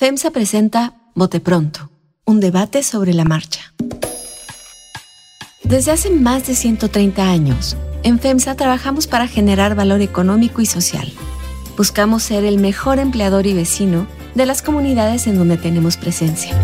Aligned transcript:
FEMSA 0.00 0.30
presenta 0.30 0.94
Bote 1.14 1.40
Pronto, 1.40 1.90
un 2.24 2.40
debate 2.40 2.82
sobre 2.82 3.12
la 3.12 3.26
marcha. 3.26 3.74
Desde 5.62 5.90
hace 5.90 6.08
más 6.08 6.46
de 6.46 6.54
130 6.54 7.30
años, 7.30 7.76
en 8.02 8.18
FEMSA 8.18 8.56
trabajamos 8.56 9.06
para 9.06 9.28
generar 9.28 9.74
valor 9.74 10.00
económico 10.00 10.62
y 10.62 10.64
social. 10.64 11.12
Buscamos 11.76 12.22
ser 12.22 12.46
el 12.46 12.56
mejor 12.56 12.98
empleador 12.98 13.46
y 13.46 13.52
vecino 13.52 14.06
de 14.34 14.46
las 14.46 14.62
comunidades 14.62 15.26
en 15.26 15.36
donde 15.36 15.58
tenemos 15.58 15.98
presencia. 15.98 16.58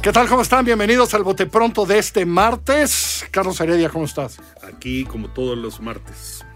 ¿Qué 0.00 0.10
tal? 0.10 0.26
¿Cómo 0.26 0.40
están? 0.40 0.64
Bienvenidos 0.64 1.12
al 1.12 1.22
Bote 1.22 1.44
Pronto 1.44 1.84
de 1.84 1.98
este 1.98 2.24
martes. 2.24 3.26
Carlos 3.30 3.60
Heredia, 3.60 3.90
¿cómo 3.90 4.06
estás? 4.06 4.38
Aquí 4.62 5.04
como 5.04 5.28
todos 5.28 5.58
los 5.58 5.82
martes. 5.82 6.46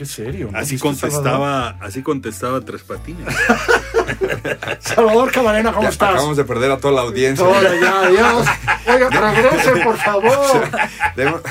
Qué 0.00 0.06
serio. 0.06 0.48
¿no? 0.50 0.58
Así 0.58 0.76
¿Viste, 0.76 0.88
contestaba, 0.88 1.76
así 1.78 2.02
contestaba 2.02 2.62
Tres 2.62 2.80
Patines. 2.84 3.26
Salvador, 4.80 5.30
Camarena, 5.30 5.72
¿cómo 5.72 5.82
Ya 5.82 5.90
estás? 5.90 6.08
Acabamos 6.08 6.38
de 6.38 6.44
perder 6.44 6.70
a 6.70 6.78
toda 6.78 6.94
la 6.94 7.00
audiencia. 7.02 7.44
Hola, 7.44 7.70
ya, 7.78 8.00
adiós. 8.00 8.46
Oiga, 8.86 9.10
regresen, 9.10 9.82
por 9.84 9.98
favor. 9.98 10.70
Debe- 11.16 11.42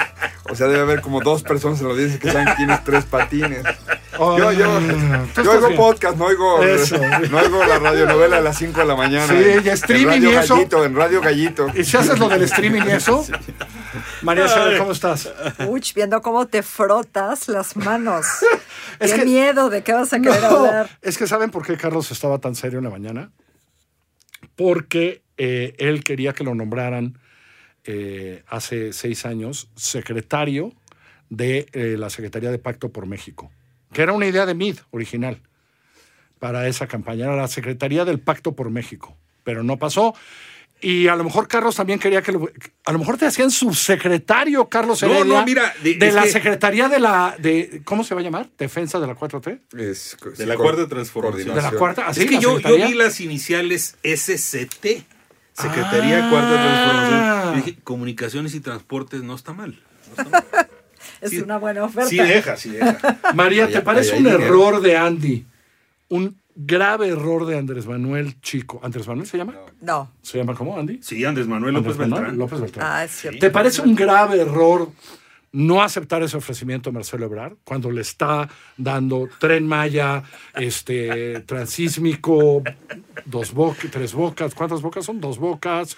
o 0.50 0.56
sea, 0.56 0.66
debe 0.66 0.80
haber 0.82 1.02
como 1.02 1.22
dos 1.22 1.44
personas 1.44 1.80
en 1.80 1.86
la 1.90 1.94
audiencia 1.94 2.20
que 2.20 2.32
saben 2.32 2.48
quién 2.58 2.72
es 2.72 2.84
Tres 2.84 3.06
Patines. 3.06 3.62
Yo, 4.18 4.52
yo, 4.52 4.52
yo 4.52 5.52
oigo 5.52 5.68
bien. 5.68 5.78
podcast, 5.78 6.18
no 6.18 6.26
oigo, 6.26 6.64
Eso. 6.64 6.98
no 7.30 7.38
oigo 7.38 7.64
la 7.66 7.78
radionovela 7.78 8.38
a 8.38 8.42
las 8.42 8.58
5 8.58 8.80
de 8.80 8.86
la 8.88 8.96
mañana. 8.96 9.28
Sí, 9.28 9.36
en- 9.48 9.64
y 9.66 9.70
streaming 9.70 10.08
en 10.16 10.24
Radio 10.24 10.32
y 10.32 10.36
eso. 10.44 10.56
Gallito, 10.56 10.86
en 10.86 10.96
Radio 10.96 11.22
Gallito. 11.22 11.68
¿Y 11.76 11.84
si 11.86 11.96
haces 11.98 12.18
lo 12.18 12.28
del 12.28 12.42
streaming 12.42 12.82
y 12.88 12.92
eso? 12.94 13.24
María 14.22 14.46
Isabel, 14.46 14.78
¿cómo 14.78 14.92
estás? 14.92 15.32
Uch, 15.68 15.94
viendo 15.94 16.22
cómo 16.22 16.48
te 16.48 16.64
frotas 16.64 17.48
las 17.48 17.76
manos. 17.76 18.26
Es 19.00 19.14
Qué 19.14 19.20
que- 19.20 19.26
miedo 19.26 19.70
de 19.70 19.82
qué 19.82 19.94
vas 19.94 20.12
a 20.12 20.20
querer 20.20 20.42
No, 20.42 20.48
hablar. 20.66 20.90
es 21.02 21.18
que 21.18 21.26
¿saben 21.28 21.52
por 21.52 21.66
qué 21.66 21.78
Carlos 21.78 22.12
estaba 22.12 22.40
tan 22.40 22.54
serio 22.56 22.80
en 22.80 22.84
la 22.86 22.90
mañana? 22.90 23.32
Porque 24.56 25.24
eh, 25.38 25.74
él 25.78 26.04
quería 26.04 26.34
que 26.34 26.44
lo 26.44 26.54
nombraran 26.56 27.18
eh, 27.86 28.44
hace 28.48 28.92
seis 28.94 29.26
años 29.26 29.70
secretario 29.76 30.74
de 31.30 31.68
eh, 31.74 31.96
la 31.98 32.10
Secretaría 32.10 32.52
de 32.52 32.58
Pacto 32.60 32.90
por 32.90 33.06
México, 33.06 33.52
que 33.94 34.02
era 34.02 34.14
una 34.14 34.26
idea 34.26 34.46
de 34.46 34.54
MID 34.54 34.80
original 34.92 35.42
para 36.40 36.68
esa 36.68 36.88
campaña, 36.88 37.26
era 37.26 37.36
la 37.36 37.48
Secretaría 37.48 38.04
del 38.06 38.20
Pacto 38.20 38.56
por 38.56 38.70
México, 38.70 39.16
pero 39.44 39.64
no 39.64 39.78
pasó. 39.78 40.14
Y 40.82 41.08
a 41.10 41.16
lo 41.18 41.26
mejor 41.26 41.48
Carlos 41.50 41.76
también 41.76 42.00
quería 42.00 42.22
que 42.22 42.32
lo, 42.32 42.50
a 42.86 42.92
lo 42.94 43.00
mejor 43.00 43.18
te 43.18 43.26
hacían 43.26 43.52
subsecretario 43.52 44.70
Carlos 44.70 45.02
No, 45.02 45.10
Heredia 45.10 45.40
no, 45.40 45.46
mira, 45.46 45.74
de- 45.84 46.12
la 46.12 46.24
que- 46.24 46.30
Secretaría 46.32 46.88
de 46.88 47.00
la 47.00 47.36
de 47.38 47.82
¿cómo 47.84 48.04
se 48.06 48.16
va 48.16 48.22
a 48.22 48.24
llamar? 48.24 48.50
Defensa 48.58 48.98
de 49.00 49.08
la 49.08 49.14
4T. 49.16 49.60
Es- 49.78 50.16
De 50.38 50.46
la 50.46 50.56
cuarta 50.56 50.88
transformación. 50.88 51.54
De 51.54 51.62
la 51.62 51.72
cuarta, 51.72 52.08
así 52.08 52.22
es 52.22 52.30
que 52.30 52.40
yo, 52.40 52.60
yo 52.60 52.76
vi 52.88 52.94
las 52.94 53.20
iniciales 53.20 53.98
SCT, 54.04 55.04
Secretaría 55.54 56.26
Ah. 56.26 56.30
Cuarta 56.30 56.54
Transformación. 56.54 57.54
Y 57.54 57.62
dije, 57.62 57.80
comunicaciones 57.84 58.56
y 58.56 58.62
transportes 58.62 59.22
no 59.22 59.36
está 59.36 59.52
mal. 59.54 59.78
no 60.16 60.24
está 60.24 60.30
mal. 60.30 60.68
Es 61.22 61.32
Sí. 61.32 61.40
una 61.40 61.58
buena 61.58 61.84
oferta. 61.84 62.10
Sí 62.10 62.18
deja, 62.18 62.56
sí 62.56 62.70
deja. 62.70 63.20
María, 63.34 63.68
¿te 63.68 63.82
parece 63.82 64.16
un 64.18 64.28
error 64.28 64.80
de 64.80 64.96
Andy? 64.96 65.46
Un 66.08 66.39
grave 66.62 67.08
error 67.08 67.46
de 67.46 67.58
Andrés 67.58 67.88
Manuel 67.88 68.40
Chico. 68.42 68.80
¿Andrés 68.84 69.08
Manuel 69.08 69.28
se 69.28 69.38
llama? 69.38 69.56
No. 69.82 70.12
¿Se 70.22 70.38
llama 70.38 70.54
cómo, 70.54 70.78
Andy? 70.78 71.00
Sí, 71.02 71.24
Andrés 71.24 71.48
Manuel 71.48 71.74
López 71.74 71.94
Andrés 71.94 72.10
Manuel 72.10 72.22
Beltrán. 72.22 72.38
López 72.38 72.62
Beltrán. 72.62 72.88
Ah, 72.88 73.04
es 73.06 73.12
cierto. 73.12 73.40
¿Te 73.40 73.50
parece 73.50 73.82
un 73.82 73.96
grave 73.96 74.42
error 74.42 74.92
no 75.52 75.82
aceptar 75.82 76.22
ese 76.22 76.38
ofrecimiento 76.38 76.90
a 76.90 76.94
Marcelo 76.94 77.26
Ebrard 77.26 77.56
cuando 77.64 77.90
le 77.90 78.02
está 78.02 78.48
dando 78.78 79.28
tren 79.40 79.66
Maya, 79.68 80.24
este, 80.54 81.42
transísmico, 81.42 82.62
dos 83.26 83.54
bocas, 83.54 83.90
tres 83.90 84.14
bocas, 84.14 84.54
¿cuántas 84.54 84.82
bocas 84.82 85.06
son? 85.06 85.20
Dos 85.20 85.40
bocas. 85.40 85.98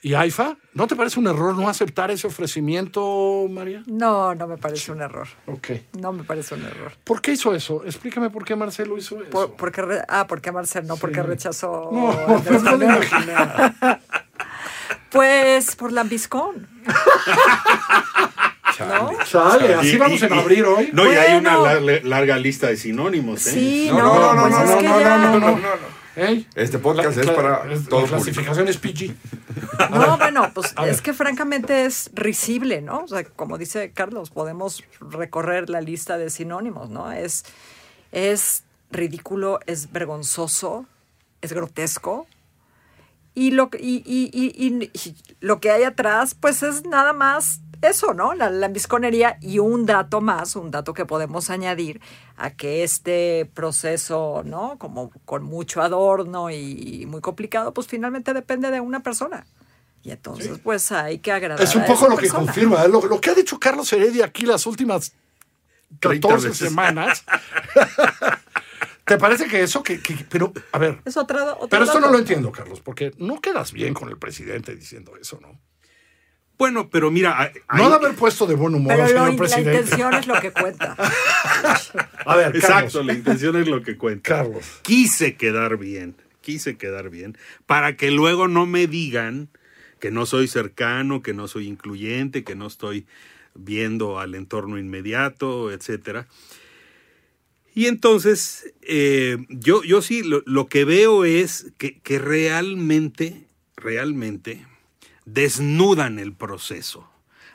¿Y 0.00 0.14
AIFA? 0.14 0.56
¿No 0.74 0.86
te 0.86 0.94
parece 0.94 1.18
un 1.18 1.26
error 1.26 1.56
no 1.56 1.68
aceptar 1.68 2.12
ese 2.12 2.28
ofrecimiento, 2.28 3.46
María? 3.50 3.82
No, 3.86 4.32
no 4.36 4.46
me 4.46 4.56
parece 4.56 4.92
un 4.92 5.02
error. 5.02 5.26
Ok. 5.46 5.70
No 6.00 6.12
me 6.12 6.22
parece 6.22 6.54
un 6.54 6.62
error. 6.64 6.92
¿Por 7.02 7.20
qué 7.20 7.32
hizo 7.32 7.52
eso? 7.52 7.82
Explícame 7.84 8.30
por 8.30 8.44
qué 8.44 8.54
Marcelo 8.54 8.96
hizo 8.96 9.16
eso. 9.20 9.30
Por, 9.30 9.54
porque 9.56 9.82
re- 9.82 10.04
ah, 10.08 10.26
porque 10.28 10.52
Marcel 10.52 10.86
no, 10.86 10.96
porque 10.96 11.20
rechazó. 11.22 11.90
No, 11.92 12.12
no 12.38 12.60
Manuel. 12.60 12.82
imaginar. 13.08 14.00
Pues 15.10 15.74
por 15.74 15.90
lambiscón. 15.92 16.68
¿No? 18.78 19.10
Sale, 19.26 19.74
así 19.74 19.94
Y- 19.94 19.96
vamos 19.96 20.22
y- 20.22 20.24
a 20.24 20.28
abrir 20.38 20.64
hoy. 20.64 20.90
No, 20.92 21.12
y 21.12 21.16
hay 21.16 21.36
una 21.38 21.80
larga 22.04 22.36
lista 22.38 22.68
de 22.68 22.76
sinónimos. 22.76 23.44
¿eh? 23.48 23.50
Sí, 23.50 23.88
No, 23.90 23.98
no, 23.98 24.34
no, 24.34 24.48
no, 24.48 24.64
no, 24.64 24.64
no, 24.64 24.82
no, 24.82 25.00
no, 25.00 25.18
no, 25.18 25.40
No, 25.40 25.40
no, 25.40 25.56
no. 25.56 25.97
¿Eh? 26.20 26.44
Este 26.56 26.78
podcast 26.78 27.16
es 27.16 27.30
para 27.30 27.72
es- 27.72 27.88
todo 27.88 28.02
La 28.02 28.08
clasificación 28.08 28.66
es 28.68 28.76
PG. 28.76 29.14
No, 29.90 30.18
bueno, 30.18 30.50
pues 30.52 30.72
A 30.76 30.82
ver. 30.84 30.92
es 30.92 31.00
que 31.00 31.12
francamente 31.14 31.84
es 31.86 32.10
risible, 32.14 32.82
¿no? 32.82 33.04
O 33.04 33.08
sea, 33.08 33.22
como 33.24 33.56
dice 33.58 33.92
Carlos, 33.92 34.30
podemos 34.30 34.82
recorrer 35.00 35.70
la 35.70 35.80
lista 35.80 36.18
de 36.18 36.30
sinónimos, 36.30 36.90
¿no? 36.90 37.12
Es, 37.12 37.44
es 38.12 38.64
ridículo, 38.90 39.60
es 39.66 39.92
vergonzoso, 39.92 40.86
es 41.42 41.52
grotesco. 41.52 42.26
Y 43.34 43.52
lo, 43.52 43.70
y- 43.78 44.02
y- 44.04 44.30
y- 44.32 44.66
y 44.66 44.90
lo 45.40 45.60
que 45.60 45.70
hay 45.70 45.84
atrás, 45.84 46.34
pues 46.34 46.62
es 46.64 46.84
nada 46.84 47.12
más 47.12 47.60
eso, 47.82 48.14
¿no? 48.14 48.34
La 48.34 48.50
lambisconería 48.50 49.38
y 49.40 49.58
un 49.58 49.86
dato 49.86 50.20
más, 50.20 50.56
un 50.56 50.70
dato 50.70 50.94
que 50.94 51.06
podemos 51.06 51.50
añadir 51.50 52.00
a 52.36 52.50
que 52.50 52.82
este 52.84 53.50
proceso, 53.54 54.42
¿no? 54.44 54.78
Como 54.78 55.10
con 55.24 55.42
mucho 55.44 55.82
adorno 55.82 56.50
y 56.50 57.06
muy 57.06 57.20
complicado, 57.20 57.72
pues 57.74 57.86
finalmente 57.86 58.32
depende 58.34 58.70
de 58.70 58.80
una 58.80 59.02
persona. 59.02 59.46
Y 60.02 60.10
entonces, 60.12 60.58
pues 60.62 60.92
hay 60.92 61.18
que 61.18 61.32
agradar. 61.32 61.62
Es 61.62 61.74
un 61.74 61.82
a 61.82 61.86
poco 61.86 62.06
esa 62.06 62.08
lo 62.14 62.16
que 62.16 62.28
confirma. 62.28 62.86
Lo, 62.86 63.04
lo 63.04 63.20
que 63.20 63.30
ha 63.30 63.34
dicho 63.34 63.58
Carlos 63.58 63.92
Heredia 63.92 64.26
aquí 64.26 64.46
las 64.46 64.64
últimas 64.66 65.12
30 66.00 66.28
14 66.28 66.48
veces. 66.48 66.68
semanas. 66.68 67.24
¿Te 69.04 69.16
parece 69.16 69.46
que 69.48 69.62
eso? 69.62 69.82
Que, 69.82 70.00
que- 70.02 70.26
pero, 70.28 70.52
a 70.72 70.78
ver. 70.78 71.00
Es 71.04 71.16
otra, 71.16 71.54
otro 71.54 71.68
Pero 71.68 71.84
esto 71.84 71.98
no 71.98 72.10
lo 72.10 72.18
entiendo, 72.18 72.52
Carlos, 72.52 72.80
porque 72.80 73.12
no 73.18 73.40
quedas 73.40 73.72
bien 73.72 73.94
con 73.94 74.08
el 74.10 74.18
presidente 74.18 74.76
diciendo 74.76 75.12
eso, 75.20 75.38
¿no? 75.40 75.58
Bueno, 76.58 76.90
pero 76.90 77.10
mira, 77.12 77.40
hay- 77.40 77.50
No 77.76 77.88
de 77.88 77.94
haber 77.94 78.14
puesto 78.16 78.46
de 78.46 78.54
buen 78.56 78.74
humor 78.74 78.92
Pero 78.92 79.04
al 79.04 79.36
lo- 79.36 79.48
señor 79.48 79.50
la 79.50 79.58
intención 79.60 80.14
es 80.14 80.26
lo 80.26 80.40
que 80.40 80.50
cuenta. 80.52 80.96
A 82.26 82.36
ver, 82.36 82.56
Exacto, 82.56 82.98
Carlos. 82.98 83.06
la 83.06 83.12
intención 83.14 83.56
es 83.56 83.68
lo 83.68 83.82
que 83.82 83.96
cuenta. 83.96 84.28
Carlos. 84.38 84.64
Quise 84.82 85.36
quedar 85.36 85.78
bien, 85.78 86.16
quise 86.40 86.76
quedar 86.76 87.10
bien, 87.10 87.38
para 87.66 87.96
que 87.96 88.10
luego 88.10 88.48
no 88.48 88.66
me 88.66 88.86
digan 88.88 89.48
que 90.00 90.10
no 90.10 90.26
soy 90.26 90.48
cercano, 90.48 91.22
que 91.22 91.32
no 91.32 91.46
soy 91.48 91.68
incluyente, 91.68 92.42
que 92.44 92.54
no 92.56 92.66
estoy 92.66 93.06
viendo 93.54 94.18
al 94.18 94.34
entorno 94.34 94.78
inmediato, 94.78 95.70
etcétera. 95.72 96.26
Y 97.74 97.86
entonces, 97.86 98.72
eh, 98.82 99.36
yo, 99.48 99.84
yo 99.84 100.02
sí, 100.02 100.22
lo, 100.24 100.42
lo 100.46 100.66
que 100.66 100.84
veo 100.84 101.24
es 101.24 101.72
que, 101.78 101.98
que 102.00 102.18
realmente, 102.18 103.44
realmente 103.76 104.66
desnudan 105.32 106.18
el 106.18 106.32
proceso. 106.32 107.08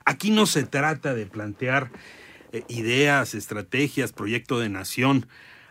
Aquí 0.05 0.31
no 0.31 0.45
se 0.45 0.63
trata 0.63 1.13
de 1.13 1.25
plantear 1.25 1.91
eh, 2.51 2.63
ideas, 2.67 3.33
estrategias, 3.33 4.13
proyecto 4.13 4.59
de 4.59 4.69
nación. 4.69 5.27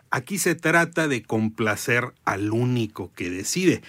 Aquí 0.09 0.37
se 0.37 0.55
trata 0.55 1.07
de 1.07 1.23
complacer 1.23 2.13
al 2.25 2.51
único 2.51 3.11
que 3.13 3.29
decide. 3.29 3.81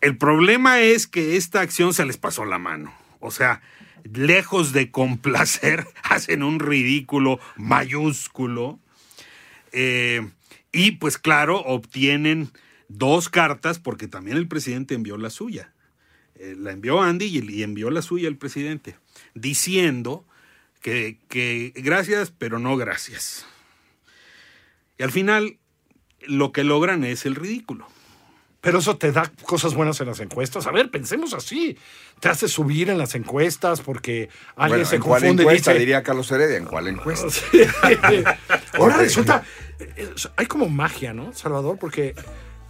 El 0.00 0.18
problema 0.18 0.80
es 0.80 1.06
que 1.06 1.36
esta 1.36 1.60
acción 1.60 1.94
se 1.94 2.04
les 2.04 2.16
pasó 2.16 2.44
la 2.44 2.58
mano. 2.58 2.92
O 3.20 3.30
sea, 3.30 3.62
lejos 4.12 4.72
de 4.72 4.90
complacer, 4.90 5.86
hacen 6.02 6.42
un 6.42 6.60
ridículo 6.60 7.40
mayúsculo. 7.56 8.78
Eh, 9.72 10.28
y 10.72 10.92
pues 10.92 11.18
claro, 11.18 11.60
obtienen 11.60 12.50
dos 12.88 13.28
cartas 13.28 13.78
porque 13.78 14.08
también 14.08 14.36
el 14.36 14.48
presidente 14.48 14.94
envió 14.94 15.16
la 15.16 15.30
suya. 15.30 15.72
Eh, 16.36 16.54
la 16.58 16.72
envió 16.72 17.00
Andy 17.00 17.26
y, 17.26 17.50
y 17.58 17.62
envió 17.62 17.90
la 17.90 18.02
suya 18.02 18.28
el 18.28 18.36
presidente, 18.36 18.96
diciendo 19.34 20.24
que, 20.80 21.18
que 21.28 21.72
gracias, 21.76 22.32
pero 22.36 22.58
no 22.58 22.76
gracias. 22.76 23.46
Y 24.98 25.02
al 25.02 25.10
final 25.10 25.58
lo 26.26 26.52
que 26.52 26.64
logran 26.64 27.04
es 27.04 27.26
el 27.26 27.34
ridículo. 27.34 27.86
Pero 28.60 28.78
eso 28.78 28.96
te 28.96 29.12
da 29.12 29.30
cosas 29.42 29.74
buenas 29.74 30.00
en 30.00 30.06
las 30.06 30.20
encuestas. 30.20 30.66
A 30.66 30.70
ver, 30.72 30.90
pensemos 30.90 31.34
así. 31.34 31.76
Te 32.18 32.30
hace 32.30 32.48
subir 32.48 32.88
en 32.88 32.96
las 32.96 33.14
encuestas 33.14 33.82
porque 33.82 34.30
alguien 34.56 34.78
Bueno, 34.80 34.84
se 34.86 34.96
¿en 34.96 35.02
cuál 35.02 35.20
confunde 35.20 35.42
y 35.42 35.46
encuesta? 35.46 35.70
dice... 35.72 35.80
Diría 35.80 36.02
Carlos 36.02 36.30
Heredia, 36.30 36.56
¿en 36.56 36.64
cuál 36.64 36.88
encuesta? 36.88 37.28
Ahora 38.72 38.96
resulta, 38.96 39.44
eh, 39.78 40.08
hay 40.36 40.46
como 40.46 40.70
magia, 40.70 41.12
¿no, 41.12 41.34
Salvador? 41.34 41.76
Porque 41.78 42.14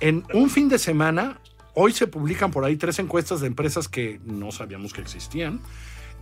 en 0.00 0.24
un 0.32 0.50
fin 0.50 0.68
de 0.68 0.80
semana, 0.80 1.38
hoy 1.74 1.92
se 1.92 2.06
publican 2.06 2.50
por 2.50 2.64
ahí 2.64 2.76
tres 2.76 2.98
encuestas 2.98 3.40
de 3.40 3.46
empresas 3.46 3.88
que 3.88 4.20
no 4.24 4.52
sabíamos 4.52 4.92
que 4.92 5.00
existían. 5.00 5.60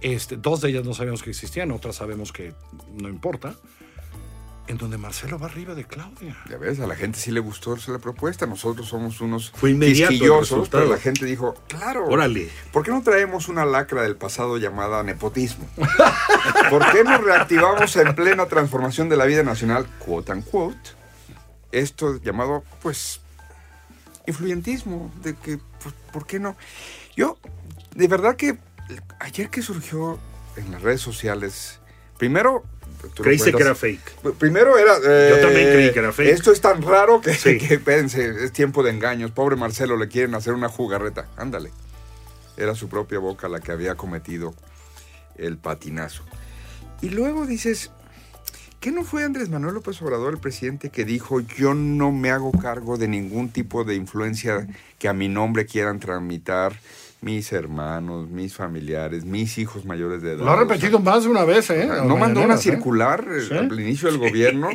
Este, 0.00 0.36
dos 0.36 0.60
de 0.60 0.70
ellas 0.70 0.84
no 0.84 0.94
sabíamos 0.94 1.22
que 1.22 1.30
existían, 1.30 1.70
otras 1.70 1.96
sabemos 1.96 2.32
que 2.32 2.52
no 3.00 3.08
importa. 3.08 3.54
en 4.68 4.78
donde 4.78 4.96
Marcelo 4.96 5.38
va 5.40 5.46
arriba 5.46 5.74
de 5.74 5.84
Claudia. 5.84 6.36
Ya 6.48 6.56
ves, 6.56 6.78
a 6.78 6.86
la 6.86 6.94
gente 6.94 7.18
sí 7.18 7.32
le 7.32 7.40
gustó 7.40 7.76
la 7.88 7.98
propuesta. 7.98 8.46
Nosotros 8.46 8.88
somos 8.88 9.20
unos 9.20 9.50
quisquillosos, 9.50 10.68
pero 10.68 10.86
la 10.86 10.98
gente 10.98 11.26
dijo, 11.26 11.54
claro. 11.68 12.06
Órale. 12.06 12.48
¿Por 12.72 12.84
qué 12.84 12.92
no 12.92 13.02
traemos 13.02 13.48
una 13.48 13.64
lacra 13.66 14.02
del 14.02 14.16
pasado 14.16 14.58
llamada 14.58 15.02
nepotismo? 15.02 15.68
¿Por 16.70 16.92
qué 16.92 17.02
no 17.02 17.18
reactivamos 17.18 17.96
en 17.96 18.14
plena 18.14 18.46
transformación 18.46 19.08
de 19.08 19.16
la 19.16 19.24
vida 19.26 19.42
nacional, 19.42 19.86
quote 19.98 20.32
unquote, 20.32 20.90
esto 21.72 22.20
llamado, 22.22 22.62
pues, 22.82 23.20
influyentismo? 24.26 25.12
De 25.22 25.34
que, 25.34 25.58
pues, 25.82 25.94
¿por 26.12 26.26
qué 26.26 26.38
no? 26.38 26.56
Yo, 27.16 27.38
de 27.94 28.08
verdad 28.08 28.36
que 28.36 28.58
ayer 29.20 29.50
que 29.50 29.62
surgió 29.62 30.18
en 30.56 30.70
las 30.72 30.82
redes 30.82 31.00
sociales, 31.00 31.80
primero... 32.18 32.64
Creíste 33.16 33.52
que 33.52 33.62
era 33.62 33.74
fake. 33.74 34.34
Primero 34.38 34.78
era. 34.78 34.94
Yo 34.94 35.40
también 35.40 35.68
eh, 35.68 35.72
creí 35.72 35.92
que 35.92 35.98
era 35.98 36.12
fake. 36.12 36.28
Esto 36.30 36.52
es 36.52 36.60
tan 36.60 36.82
raro 36.82 37.20
que, 37.20 37.34
Sí. 37.34 37.58
que, 37.58 37.74
espérense, 37.74 38.44
es 38.44 38.52
tiempo 38.52 38.84
de 38.84 38.90
engaños. 38.90 39.32
Pobre 39.32 39.56
Marcelo, 39.56 39.96
le 39.96 40.06
quieren 40.06 40.36
hacer 40.36 40.52
una 40.54 40.68
jugarreta. 40.68 41.26
Ándale. 41.36 41.72
Era 42.56 42.76
su 42.76 42.88
propia 42.88 43.18
boca 43.18 43.48
la 43.48 43.58
que 43.58 43.72
había 43.72 43.96
cometido 43.96 44.54
el 45.36 45.58
patinazo. 45.58 46.22
Y 47.00 47.08
luego 47.08 47.44
dices, 47.44 47.90
¿qué 48.82 48.90
no 48.90 49.04
fue 49.04 49.22
Andrés 49.22 49.48
Manuel 49.48 49.74
López 49.74 50.02
Obrador 50.02 50.34
el 50.34 50.40
presidente 50.40 50.90
que 50.90 51.04
dijo, 51.04 51.38
yo 51.38 51.72
no 51.72 52.10
me 52.10 52.32
hago 52.32 52.50
cargo 52.50 52.98
de 52.98 53.06
ningún 53.06 53.48
tipo 53.50 53.84
de 53.84 53.94
influencia 53.94 54.66
que 54.98 55.06
a 55.06 55.12
mi 55.12 55.28
nombre 55.28 55.66
quieran 55.66 56.00
tramitar 56.00 56.72
mis 57.20 57.52
hermanos, 57.52 58.28
mis 58.28 58.56
familiares, 58.56 59.24
mis 59.24 59.56
hijos 59.58 59.84
mayores 59.84 60.20
de 60.20 60.32
edad? 60.32 60.38
Lo 60.44 60.50
ha 60.50 60.54
O 60.54 60.56
sea, 60.56 60.64
repetido 60.64 60.98
más 60.98 61.22
de 61.22 61.28
una 61.28 61.44
vez, 61.44 61.70
¿eh? 61.70 61.88
no 62.04 62.16
mandó 62.16 62.42
una 62.42 62.54
¿eh? 62.56 62.58
circular 62.58 63.24
eh, 63.30 63.42
Sí. 63.46 63.54
al 63.54 63.78
inicio 63.78 64.10
del 64.10 64.18
gobierno 64.18 64.68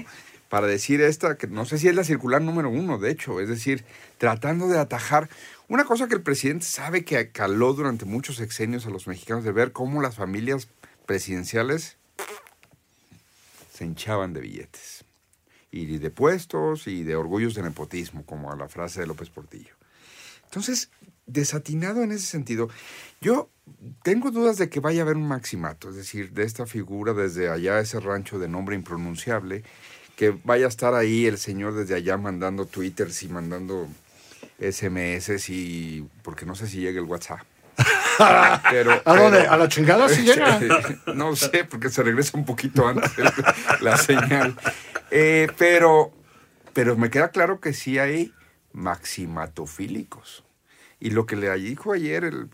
para 0.48 0.68
decir 0.68 1.01
esta, 1.01 1.36
que 1.36 1.48
no 1.48 1.65
sé 1.65 1.77
si 1.77 1.89
es 1.89 1.95
la 1.95 2.06
circular 2.06 2.42
número 2.42 2.69
uno, 2.69 3.00
de 3.00 3.12
hecho, 3.12 3.42
es 3.42 3.50
decir, 3.50 3.83
tratando 4.18 4.69
de 4.69 4.80
atajar 4.80 5.27
una 5.68 5.83
cosa 5.83 6.07
que 6.07 6.15
el 6.15 6.21
presidente 6.21 6.65
sabe 6.65 7.03
que 7.03 7.30
caló 7.31 7.74
durante 7.74 8.06
muchos 8.06 8.38
sexenios 8.38 8.86
a 8.86 8.89
los 8.89 9.06
mexicanos, 9.06 9.44
de 9.44 9.51
ver 9.51 9.74
cómo 9.74 10.01
las 10.01 10.15
familias 10.15 10.69
presidenciales 11.06 11.98
se 13.77 13.85
hinchaban 13.85 14.33
de 14.33 14.41
billetes, 14.41 15.06
y 15.69 15.97
de 15.97 16.09
puestos, 16.09 16.88
y 16.88 17.03
de 17.03 17.15
orgullos 17.15 17.53
de 17.53 17.62
nepotismo, 17.62 18.25
como 18.25 18.51
a 18.51 18.56
la 18.56 18.68
frase 18.68 19.01
de 19.01 19.07
López 19.07 19.29
Portillo. 19.29 19.75
Entonces, 20.45 20.89
desatinado 21.27 22.01
en 22.01 22.12
ese 22.12 22.25
sentido, 22.25 22.69
yo 23.21 23.51
tengo 24.01 24.31
dudas 24.31 24.57
de 24.57 24.69
que 24.69 24.79
vaya 24.79 25.01
a 25.01 25.03
haber 25.03 25.18
un 25.18 25.27
maximato, 25.27 25.89
es 25.89 25.95
decir, 25.95 26.31
de 26.31 26.44
esta 26.44 26.65
figura 26.65 27.13
desde 27.13 27.50
allá, 27.50 27.79
ese 27.79 28.00
rancho 28.00 28.39
de 28.39 28.47
nombre 28.47 28.75
impronunciable, 28.75 29.63
que 30.15 30.31
vaya 30.44 30.65
a 30.65 30.69
estar 30.69 30.95
ahí 30.95 31.27
el 31.27 31.38
señor 31.38 31.75
desde 31.75 31.94
allá 31.94 32.18
mandando 32.18 32.65
twitters 32.65 33.21
y 33.21 33.27
mandando 33.27 33.88
SMS 34.59 35.50
y 35.50 36.07
porque 36.24 36.47
no 36.47 36.56
sé 36.56 36.65
si 36.65 36.79
llega 36.79 37.00
el 37.00 37.06
WhatsApp. 37.06 37.45
Pero, 38.69 39.02
¿A 39.06 39.16
dónde? 39.16 39.40
pero- 39.40 39.52
¿A 39.52 39.58
la 39.58 39.68
chingada 39.68 40.10
sí 40.14 40.24
llega? 40.24 40.60
no 41.14 41.36
sé, 41.36 41.64
porque 41.66 41.90
se 41.90 42.04
regresa 42.04 42.38
un 42.38 42.46
poquito 42.46 42.88
antes 42.88 43.12
la 43.81 43.98
señal. 43.98 44.56
Eh, 45.12 45.48
pero, 45.58 46.12
pero 46.74 46.98
me 46.98 47.10
queda 47.10 47.30
claro 47.30 47.60
que 47.60 47.74
sí 47.74 47.98
hay 48.00 48.34
maximatofílicos. 48.74 50.44
Y 51.00 51.12
lo 51.12 51.25
que 51.25 51.36
le 51.36 51.54
dijo 51.56 51.94
ayer 51.94 52.24
el 52.24 52.50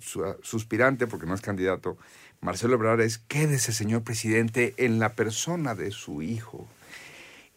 su- 0.00 0.36
suspirante, 0.42 1.06
porque 1.06 1.26
no 1.26 1.34
es 1.34 1.40
candidato, 1.40 1.98
Marcelo 2.40 2.74
Ebrard 2.74 3.00
es, 3.00 3.18
quédese, 3.18 3.72
señor 3.72 4.02
presidente, 4.04 4.74
en 4.76 4.98
la 4.98 5.14
persona 5.14 5.74
de 5.74 5.90
su 5.90 6.22
hijo. 6.22 6.68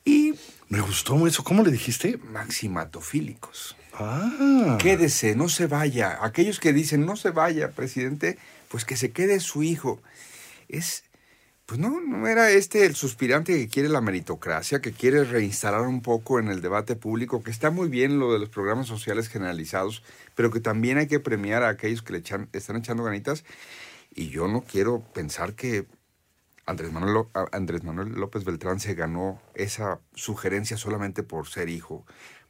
Y 0.06 0.34
Me 0.70 0.80
gustó 0.82 1.28
eso. 1.28 1.44
¿Cómo 1.44 1.64
le 1.64 1.72
dijiste? 1.72 2.18
maximatofílicos. 2.32 3.76
Ah. 4.00 4.78
Quédese, 4.80 5.36
no 5.36 5.50
se 5.50 5.68
vaya. 5.68 6.20
Aquellos 6.22 6.60
que 6.60 6.74
dicen 6.74 7.06
no 7.06 7.16
se 7.16 7.32
vaya, 7.32 7.72
presidente, 7.72 8.38
pues 8.70 8.86
que 8.86 8.96
se 8.96 9.12
quede 9.12 9.40
su 9.40 9.64
hijo. 9.64 10.00
Es, 10.68 11.04
pues 11.66 11.80
no, 11.80 12.00
no 12.00 12.28
era 12.28 12.52
este 12.52 12.86
el 12.86 12.96
suspirante 12.96 13.54
que 13.54 13.68
quiere 13.68 13.90
la 13.90 14.02
meritocracia, 14.02 14.82
que 14.82 14.94
quiere 14.94 15.24
reinstalar 15.24 15.82
un 15.82 16.02
poco 16.02 16.40
en 16.40 16.48
el 16.48 16.62
debate 16.62 16.96
público, 16.96 17.44
que 17.44 17.52
está 17.52 17.72
muy 17.72 17.90
bien 17.90 18.20
lo 18.20 18.32
de 18.34 18.40
los 18.40 18.50
programas 18.50 18.88
sociales 18.88 19.30
generalizados, 19.30 20.04
pero 20.36 20.52
que 20.52 20.60
también 20.60 20.98
hay 20.98 21.08
que 21.08 21.20
premiar 21.20 21.64
a 21.64 21.70
aquellos 21.70 22.04
que 22.04 22.14
le 22.14 22.24
están 22.54 22.76
echando 22.76 23.04
ganitas. 23.04 23.44
Y 24.14 24.30
yo 24.30 24.48
no 24.48 24.62
quiero 24.62 25.02
pensar 25.14 25.54
que 25.54 25.86
Andrés 26.68 26.92
Manuel, 26.92 27.28
Andrés 27.54 27.84
Manuel 27.84 28.10
López 28.10 28.44
Beltrán 28.44 28.82
se 28.82 28.94
ganó 28.94 29.42
esa 29.56 30.02
sugerencia 30.16 30.76
solamente 30.76 31.24
por 31.24 31.48
ser 31.48 31.70
hijo. 31.70 32.06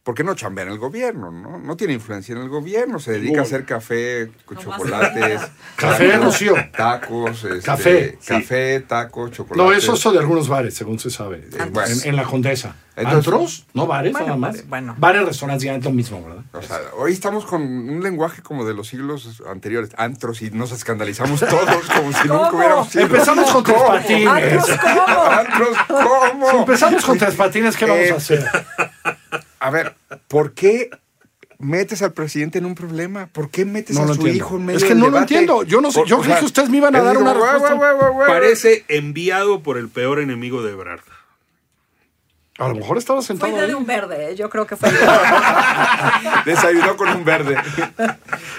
¿Por 0.07 0.15
qué 0.15 0.23
no 0.23 0.35
chambea 0.35 0.63
en 0.63 0.71
el 0.71 0.77
gobierno? 0.79 1.31
No, 1.33 1.57
no 1.57 1.75
tiene 1.75 1.91
influencia 1.91 2.33
en 2.33 2.41
el 2.41 2.47
gobierno, 2.47 2.97
se 2.97 3.11
dedica 3.11 3.41
a 3.41 3.43
hacer 3.43 3.65
café 3.65 4.31
con 4.45 4.55
No 4.55 4.61
chocolates. 4.63 5.41
Café, 5.75 6.07
tacos, 6.11 6.23
Rocío. 6.25 6.55
Tacos, 6.75 7.43
este, 7.43 7.59
Café, 7.61 8.17
sí. 8.21 8.27
café, 8.29 8.79
tacos, 8.79 9.31
chocolates. 9.31 9.57
No, 9.57 9.73
eso 9.77 9.93
es 10.09 10.13
de 10.13 10.19
algunos 10.19 10.47
bares, 10.47 10.75
según 10.75 10.97
se 10.97 11.09
sabe. 11.09 11.43
bueno. 11.71 11.91
En, 12.03 12.07
en 12.11 12.15
la 12.15 12.23
Condesa. 12.23 12.73
Entonces- 12.95 13.27
¿Antros? 13.31 13.67
No 13.75 13.85
bares, 13.85 14.11
Bueno, 14.13 14.27
nada 14.27 14.37
más. 14.39 14.51
bares, 14.53 14.69
bueno. 14.69 14.95
Bares, 14.97 15.25
restaurantes, 15.25 15.63
ya 15.65 15.75
es 15.75 15.83
lo 15.83 15.91
mismo, 15.91 16.23
¿verdad? 16.25 16.43
O 16.53 16.61
sea, 16.63 16.79
hoy 16.97 17.11
estamos 17.11 17.45
con 17.45 17.61
un 17.61 18.01
lenguaje 18.01 18.41
como 18.41 18.65
de 18.65 18.73
los 18.73 18.87
siglos 18.87 19.43
anteriores, 19.47 19.91
antros, 19.97 20.41
y 20.41 20.49
nos 20.51 20.71
escandalizamos 20.71 21.41
todos 21.41 21.85
como 21.95 22.11
si 22.13 22.27
nunca 22.27 22.51
hubiéramos 22.53 22.89
sido. 22.89 23.03
Empezamos 23.03 23.51
con 23.51 23.63
tres 23.65 23.81
patines. 23.83 24.27
Antros, 24.27 24.79
¿cómo? 24.81 25.23
Antros, 25.29 25.77
¿cómo? 25.87 26.49
Empezamos 26.61 27.05
con 27.05 27.17
tres 27.19 27.35
patines, 27.35 27.75
¿qué 27.77 27.85
vamos 27.85 27.99
Eh, 28.07 28.11
a 28.13 28.15
hacer? 28.15 28.45
A 29.67 29.69
ver, 29.69 29.95
¿por 30.27 30.53
qué 30.53 30.89
metes 31.59 32.01
al 32.01 32.13
presidente 32.13 32.57
en 32.59 32.65
un 32.65 32.75
problema? 32.75 33.27
¿Por 33.27 33.49
qué 33.49 33.65
metes 33.65 33.95
No 33.95 34.03
a 34.03 34.05
lo 34.05 34.13
su 34.13 34.19
entiendo. 34.21 34.37
hijo 34.45 34.55
en 34.57 34.65
medio 34.65 34.77
Es 34.77 34.83
que 34.83 34.89
del 34.89 34.99
no 34.99 35.09
lo 35.09 35.17
entiendo. 35.17 35.63
Yo 35.63 35.81
no 35.81 35.91
sé- 35.91 35.99
Por- 35.99 36.07
yo 36.07 36.17
creí 36.19 36.31
sea, 36.31 36.39
que 36.39 36.45
ustedes 36.45 36.69
me 36.69 36.77
iban 36.77 36.95
a 36.95 37.01
dar 37.01 37.11
dijo, 37.17 37.21
una 37.23 37.33
"Güey, 37.33 37.43
respuesta". 37.51 37.73
güey, 37.75 37.93
güey, 37.95 38.11
güey". 38.13 38.27
Parece 38.27 38.85
enviado 38.87 39.61
por 39.63 39.77
el 39.77 39.89
peor 39.89 40.19
enemigo 40.19 40.61
de 40.63 40.71
Ebrard. 40.71 41.01
A 42.59 42.67
lo 42.69 42.75
mejor 42.75 42.97
estaba 42.97 43.19
Fue 43.21 43.27
sentado 43.27 43.55
ahí. 43.59 43.67
de 43.67 43.75
un 43.75 43.85
verde, 43.85 44.31
¿eh? 44.31 44.35
yo 44.35 44.49
creo 44.49 44.65
que 44.65 44.75
fue. 44.75 44.89
Desayunó 46.45 46.95
con 46.97 47.09
un 47.09 47.23
verde. 47.25 47.55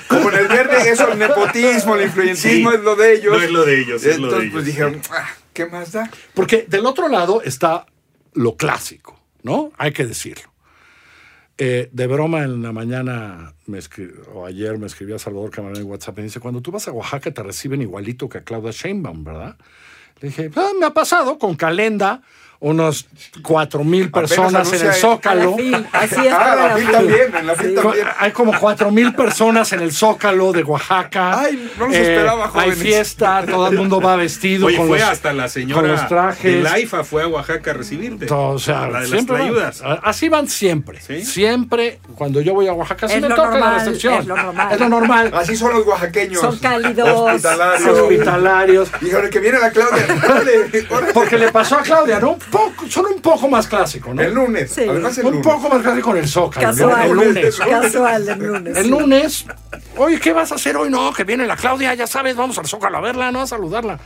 Como 0.08 0.30
en 0.30 0.36
el 0.38 0.48
verde, 0.48 0.90
eso, 0.90 1.08
el 1.10 1.18
nepotismo, 1.18 1.96
el 1.96 2.02
influyentismo 2.04 2.70
Sí. 2.70 2.76
es 2.76 2.82
lo 2.82 2.94
de 2.96 3.14
ellos. 3.14 3.36
No 3.36 3.42
es 3.42 3.50
lo 3.50 3.64
de 3.64 3.80
ellos, 3.80 4.04
es 4.04 4.18
lo 4.18 4.26
Entonces, 4.26 4.48
de 4.48 4.52
pues 4.52 4.64
dijeron, 4.66 5.00
"Ah, 5.10 5.28
¿qué 5.52 5.66
más 5.66 5.92
da? 5.92 6.10
Porque 6.34 6.64
del 6.68 6.86
otro 6.86 7.08
lado 7.08 7.42
está 7.42 7.86
lo 8.34 8.56
clásico, 8.56 9.18
¿no? 9.42 9.72
Hay 9.78 9.92
que 9.92 10.04
decirlo. 10.06 10.48
Eh, 11.60 11.88
de 11.90 12.06
broma 12.06 12.44
en 12.44 12.62
la 12.62 12.70
mañana, 12.70 13.52
o 14.32 14.46
ayer 14.46 14.78
me 14.78 14.86
escribió 14.86 15.18
Salvador 15.18 15.50
Camarón 15.50 15.78
en 15.78 15.90
WhatsApp 15.90 16.16
me 16.18 16.22
dice, 16.22 16.38
cuando 16.38 16.60
tú 16.62 16.70
vas 16.70 16.86
a 16.86 16.92
Oaxaca 16.92 17.32
te 17.32 17.42
reciben 17.42 17.82
igualito 17.82 18.28
que 18.28 18.38
a 18.38 18.44
Claudia 18.44 18.70
Sheinbaum, 18.70 19.24
¿verdad? 19.24 19.56
Le 20.20 20.28
dije, 20.28 20.50
"Ah, 20.54 20.70
me 20.78 20.86
ha 20.86 20.90
pasado 20.94 21.36
con 21.36 21.56
Calenda, 21.56 22.22
unos 22.60 23.06
cuatro 23.42 23.84
mil 23.84 24.10
personas 24.10 24.72
en 24.72 24.86
el 24.88 24.92
Zócalo. 24.94 25.56
así 25.92 26.26
es. 26.26 26.32
Ah, 26.32 26.76
también, 26.90 27.34
en 27.36 27.46
la 27.46 27.54
Sí. 27.54 27.74
Hay 28.18 28.32
como 28.32 28.52
cuatro 28.58 28.90
mil 28.90 29.14
personas 29.14 29.72
en 29.72 29.80
el 29.80 29.92
Zócalo 29.92 30.52
de 30.52 30.64
Oaxaca. 30.64 31.42
Eh, 31.44 31.46
Ay, 31.50 31.70
no 31.78 31.86
los 31.86 31.94
esperaba, 31.96 32.44
Hay 32.46 32.50
jóvenes. 32.50 32.78
fiesta, 32.78 33.44
todo 33.48 33.68
el 33.68 33.76
mundo 33.76 34.00
va 34.00 34.16
vestido 34.16 34.66
Oye, 34.66 34.76
con 34.76 34.88
fue 34.88 34.98
los, 34.98 35.08
hasta 35.08 35.32
la 35.32 35.44
con 35.44 35.50
señora 35.50 35.88
los 35.88 36.08
trajes. 36.08 36.52
de 36.54 36.60
la 36.62 36.78
IFA 36.80 37.04
fue 37.04 37.22
a 37.22 37.28
Oaxaca 37.28 37.70
a 37.70 37.74
recibirte. 37.74 38.26
Todo, 38.26 38.48
o 38.50 38.58
sea, 38.58 38.88
la 38.88 39.00
de 39.00 39.00
las 39.02 39.10
siempre 39.10 39.36
ayudas. 39.42 39.82
Así 40.02 40.28
van 40.28 40.48
siempre. 40.48 41.00
¿Sí? 41.00 41.24
Siempre, 41.24 42.00
cuando 42.16 42.40
yo 42.40 42.54
voy 42.54 42.66
a 42.66 42.72
Oaxaca, 42.72 43.06
sí 43.08 43.14
Es 43.14 43.22
me 43.22 43.28
lo 43.28 43.36
toca 43.36 43.56
la 43.58 43.74
recepción. 43.78 44.14
es 44.14 44.26
lo 44.26 44.36
normal. 44.36 44.68
Es 44.72 44.80
lo 44.80 44.88
normal. 44.88 45.30
Así 45.34 45.56
son 45.56 45.74
los 45.74 45.86
oaxaqueños. 45.86 46.40
Son 46.40 46.58
cálidos. 46.58 47.08
Hospitalarios. 47.08 47.98
Hospitalarios. 48.00 48.88
Dijeron 49.00 49.30
que 49.30 49.38
viene 49.38 49.58
la 49.60 49.70
Claudia. 49.70 50.06
Porque 51.14 51.38
le 51.38 51.52
pasó 51.52 51.76
a 51.78 51.82
Claudia, 51.82 52.18
¿no? 52.18 52.36
Poco, 52.50 52.88
son 52.88 53.06
un 53.06 53.20
poco 53.20 53.48
más 53.48 53.66
clásicos, 53.66 54.14
¿no? 54.14 54.22
El 54.22 54.34
lunes. 54.34 54.70
Sí. 54.70 54.82
Además, 54.88 55.18
el 55.18 55.26
un 55.26 55.32
lunes. 55.32 55.46
poco 55.46 55.68
más 55.68 55.82
clásico 55.82 56.08
con 56.08 56.16
el 56.18 56.28
Zócalo. 56.28 56.66
¿no? 56.68 56.72
Casual. 56.72 57.06
El 57.06 57.12
lunes. 57.12 57.56
Casual, 57.58 58.28
el 58.28 58.38
lunes. 58.38 58.76
El 58.76 58.88
lunes, 58.88 59.46
oye, 59.96 60.20
¿qué 60.20 60.32
vas 60.32 60.52
a 60.52 60.54
hacer 60.56 60.76
hoy? 60.76 60.90
No, 60.90 61.12
que 61.12 61.24
viene 61.24 61.46
la 61.46 61.56
Claudia, 61.56 61.94
ya 61.94 62.06
sabes, 62.06 62.36
vamos 62.36 62.58
al 62.58 62.66
Zócalo 62.66 62.98
a 62.98 63.00
verla, 63.00 63.30
¿no? 63.32 63.42
A 63.42 63.46
saludarla. 63.46 63.98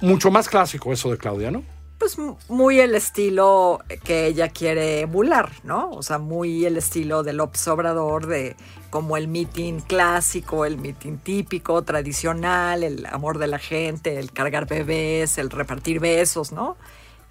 Mucho 0.00 0.30
más 0.30 0.48
clásico 0.48 0.92
eso 0.92 1.10
de 1.10 1.18
Claudia, 1.18 1.50
¿no? 1.50 1.62
Pues 1.98 2.16
muy 2.48 2.80
el 2.80 2.96
estilo 2.96 3.78
que 4.02 4.26
ella 4.26 4.48
quiere 4.48 5.02
emular, 5.02 5.52
¿no? 5.62 5.90
O 5.90 6.02
sea, 6.02 6.18
muy 6.18 6.66
el 6.66 6.76
estilo 6.76 7.22
del 7.22 7.38
Obrador 7.38 8.26
de 8.26 8.56
como 8.90 9.16
el 9.16 9.28
meeting 9.28 9.78
clásico, 9.80 10.64
el 10.64 10.78
meeting 10.78 11.18
típico, 11.18 11.80
tradicional, 11.82 12.82
el 12.82 13.06
amor 13.06 13.38
de 13.38 13.46
la 13.46 13.60
gente, 13.60 14.18
el 14.18 14.32
cargar 14.32 14.66
bebés, 14.66 15.38
el 15.38 15.48
repartir 15.48 16.00
besos, 16.00 16.50
¿no? 16.50 16.76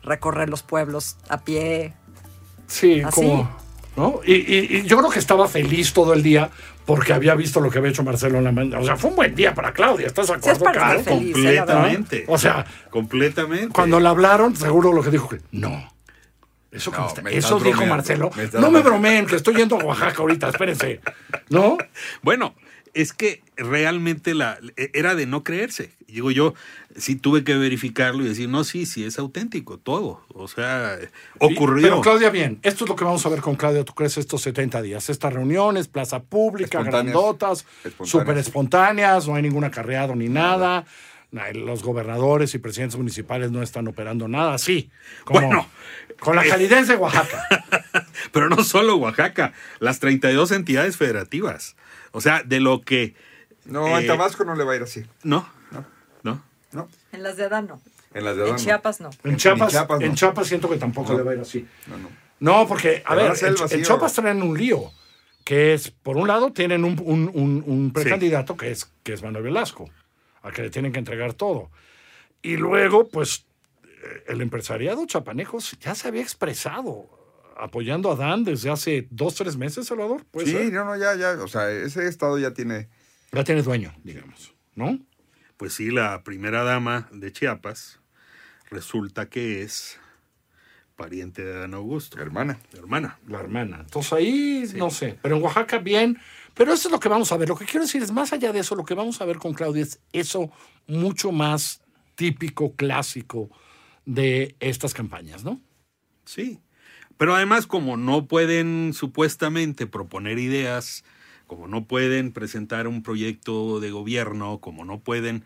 Recorrer 0.04 0.50
los 0.50 0.64
pueblos 0.64 1.18
a 1.30 1.40
pie. 1.42 1.94
Sí, 2.68 3.02
Así. 3.02 3.16
como. 3.16 3.62
¿no? 3.96 4.22
Y, 4.26 4.34
y- 4.36 4.78
y 4.78 4.84
yo 4.84 4.98
creo 4.98 5.10
que 5.10 5.20
estaba 5.20 5.48
feliz 5.50 5.92
todo 5.94 6.14
el 6.14 6.24
día 6.24 6.50
porque 6.86 7.12
había 7.14 7.36
visto 7.36 7.60
lo 7.60 7.70
que 7.70 7.78
había 7.78 7.92
hecho 7.92 8.04
Marcelo 8.04 8.38
en 8.38 8.46
la 8.46 8.52
mañana. 8.52 8.80
O 8.80 8.86
sea, 8.86 8.96
fue 8.96 9.10
un 9.10 9.16
buen 9.18 9.36
día 9.36 9.54
para 9.54 9.74
Claudia, 9.74 10.08
¿estás 10.08 10.28
de 10.28 10.36
Sí, 10.42 10.50
es 10.50 10.58
acuerdo, 10.58 11.04
feliz, 11.04 11.30
¿eh? 11.30 11.32
Completamente. 11.34 12.24
O 12.28 12.38
sea, 12.38 12.66
completamente. 12.90 13.70
cuando 13.74 14.00
la 14.00 14.10
hablaron, 14.12 14.56
seguro 14.56 14.94
lo 14.94 15.04
que 15.04 15.10
dijo 15.12 15.28
que 15.30 15.40
no. 15.52 15.92
Eso, 16.72 16.90
que 16.92 16.98
No, 17.00 17.08
está- 17.08 17.30
eso 17.30 17.60
dijo 17.60 17.80
bromeando, 17.82 17.96
Marcelo. 17.96 18.32
no 18.62 18.72
me 18.72 18.80
bromeen, 18.82 19.26
que 19.26 19.36
estoy 19.36 19.56
yendo 19.56 19.76
a 19.78 19.84
Oaxaca 19.84 20.22
ahorita, 20.22 20.48
espérense. 20.50 21.02
¿No? 21.50 21.78
Bueno, 22.24 22.56
es 22.94 23.14
que 23.14 23.42
realmente 23.58 24.34
la 24.34 24.58
era 24.76 25.16
de 25.16 25.26
no 25.26 25.44
creerse. 25.44 25.92
Digo 26.08 26.30
yo, 26.32 26.54
sí 26.98 27.16
tuve 27.16 27.44
que 27.46 27.56
verificarlo 27.56 28.24
y 28.26 28.28
decir, 28.28 28.50
no, 28.50 28.64
sí, 28.66 28.86
sí, 28.86 29.06
es 29.06 29.18
auténtico, 29.18 29.78
todo. 29.78 30.22
O 30.34 30.48
sea, 30.50 30.98
ocurrió. 31.40 31.84
Pero 31.84 32.02
Claudia, 32.02 32.30
bien, 32.30 32.60
esto 32.64 32.84
es 32.84 32.90
lo 32.90 32.96
que 32.98 33.06
vamos 33.06 33.26
a 33.26 33.30
ver 33.30 33.40
con 33.40 33.56
Claudia, 33.56 33.86
¿tú 33.86 33.94
crees 33.94 34.18
estos 34.18 34.42
70 34.42 34.82
días? 34.82 35.10
Estas 35.10 35.32
reuniones, 35.32 35.88
plaza 35.88 36.22
pública, 36.22 36.80
Espontáneas. 36.80 37.14
grandotas, 37.14 37.66
súper 38.04 38.38
espontáneas, 38.38 39.28
no 39.28 39.36
hay 39.36 39.42
ningún 39.44 39.64
acarreado 39.64 40.16
ni 40.16 40.28
nada. 40.28 40.82
Na- 40.82 40.86
Los 41.54 41.82
gobernadores 41.84 42.54
y 42.56 42.58
presidentes 42.60 42.98
municipales 42.98 43.52
no 43.52 43.62
están 43.64 43.88
operando 43.88 44.28
nada 44.28 44.54
así. 44.54 44.90
Como, 45.24 45.40
Bueno, 45.48 45.68
con 46.20 46.36
la 46.36 46.44
calidez 46.44 46.88
de 46.90 46.96
Oaxaca. 46.96 47.48
Pero 48.34 48.50
no 48.50 48.64
solo 48.64 48.98
Oaxaca, 48.98 49.54
las 49.80 50.00
32 50.00 50.52
entidades 50.52 50.98
federativas. 50.98 51.76
O 52.12 52.20
sea, 52.20 52.44
de 52.44 52.60
lo 52.60 52.82
que... 52.82 53.16
No, 53.64 53.98
en 53.98 54.04
eh, 54.04 54.08
Tabasco 54.08 54.44
no 54.44 54.56
le 54.56 54.64
va 54.66 54.74
a 54.74 54.76
ir 54.76 54.84
así. 54.84 55.06
No, 55.24 55.48
no. 55.72 55.86
No. 56.74 56.88
En 57.12 57.22
las 57.24 57.36
de 57.38 57.46
Adán 57.46 57.68
no. 57.68 57.82
En 58.14 58.24
las 58.26 58.36
de 58.36 58.42
En 58.44 58.48
Adán 58.48 58.56
no. 58.58 58.64
Chiapas 58.64 59.02
no. 59.02 59.10
En 59.26 59.36
Chiapas, 59.38 59.72
Chiapas 59.72 60.00
no. 60.00 60.06
en 60.06 60.16
Chiapas 60.16 60.48
siento 60.48 60.70
que 60.70 60.78
tampoco 60.78 61.12
No. 61.14 61.18
le 61.18 61.24
va 61.24 61.32
a 61.32 61.36
ir 61.36 61.42
así. 61.42 61.68
No, 61.88 61.98
no. 61.98 62.10
No, 62.40 62.68
porque, 62.68 63.04
a 63.06 63.14
ver, 63.16 63.34
en, 63.42 63.56
en 63.72 63.84
Chiapas 63.84 64.14
traen 64.14 64.42
un 64.42 64.58
lío, 64.58 64.92
que 65.44 65.74
es, 65.74 65.92
por 65.92 66.18
un 66.18 66.28
lado, 66.28 66.52
tienen 66.54 66.84
un, 66.86 67.00
un- 67.06 67.30
un- 67.34 67.64
un 67.68 67.92
precandidato 67.94 68.56
que 68.58 68.72
es, 68.72 68.90
que 69.04 69.14
es 69.14 69.22
Manuel 69.22 69.44
Velasco, 69.44 69.90
al 70.42 70.54
que 70.54 70.62
le 70.64 70.70
tienen 70.70 70.92
que 70.92 71.00
entregar 71.00 71.34
todo. 71.34 71.72
Y 72.42 72.58
luego, 72.58 73.08
pues, 73.08 73.46
el 74.28 74.42
empresariado 74.42 75.06
chapaneco 75.06 75.60
ya 75.80 75.94
se 75.96 76.08
había 76.08 76.22
expresado 76.22 77.10
apoyando 77.58 78.12
a 78.12 78.16
Dan 78.16 78.44
desde 78.44 78.72
hace 78.72 79.08
dos, 79.12 79.36
tres 79.36 79.56
meses, 79.58 79.86
Salvador. 79.86 80.26
¿Puede 80.32 80.48
Sí, 80.48 80.54
ser? 80.54 80.74
no, 80.74 80.86
no, 80.86 80.98
ya, 80.98 81.16
ya. 81.16 81.34
O 81.44 81.48
sea, 81.48 81.70
ese 81.70 82.08
estado 82.08 82.40
ya 82.40 82.54
tiene. 82.54 82.90
Ya 83.32 83.44
tiene 83.44 83.62
dueño, 83.62 83.94
digamos, 84.04 84.54
¿no? 84.76 85.00
Pues 85.58 85.74
sí, 85.74 85.92
la 85.92 86.24
primera 86.24 86.64
dama 86.64 87.08
de 87.12 87.32
Chiapas 87.32 88.00
resulta 88.72 89.30
que 89.30 89.62
es 89.62 90.00
pariente 90.96 91.44
de 91.44 91.54
Dan 91.60 91.74
Augusto. 91.76 92.20
Hermana. 92.20 92.60
Hermana. 92.74 93.20
La 93.28 93.40
hermana. 93.40 93.78
Entonces 93.82 94.12
ahí, 94.14 94.72
no 94.76 94.90
sé. 94.90 95.18
Pero 95.22 95.38
en 95.38 95.44
Oaxaca, 95.44 95.78
bien. 95.78 96.18
Pero 96.54 96.74
eso 96.74 96.88
es 96.88 96.92
lo 96.92 97.00
que 97.00 97.10
vamos 97.10 97.32
a 97.32 97.38
ver. 97.38 97.50
Lo 97.50 97.56
que 97.56 97.66
quiero 97.66 97.86
decir 97.86 98.02
es, 98.04 98.12
más 98.12 98.34
allá 98.34 98.52
de 98.52 98.60
eso, 98.60 98.76
lo 98.76 98.84
que 98.86 98.94
vamos 98.94 99.22
a 99.22 99.26
ver 99.26 99.38
con 99.38 99.54
Claudia 99.54 99.84
es 99.84 100.00
eso 100.14 100.52
mucho 100.88 101.32
más 101.32 101.82
típico, 102.16 102.76
clásico 102.76 103.50
de 104.06 104.56
estas 104.60 104.94
campañas, 104.94 105.44
¿no? 105.44 105.60
Sí. 106.26 106.60
Pero 107.18 107.36
además, 107.36 107.68
como 107.68 107.98
no 107.98 108.28
pueden 108.28 108.94
supuestamente 108.94 109.88
proponer 109.88 110.40
ideas, 110.40 111.04
como 111.48 111.68
no 111.68 111.86
pueden 111.86 112.32
presentar 112.32 112.88
un 112.88 113.04
proyecto 113.04 113.80
de 113.80 113.92
gobierno, 113.92 114.60
como 114.60 114.86
no 114.86 115.00
pueden, 115.00 115.44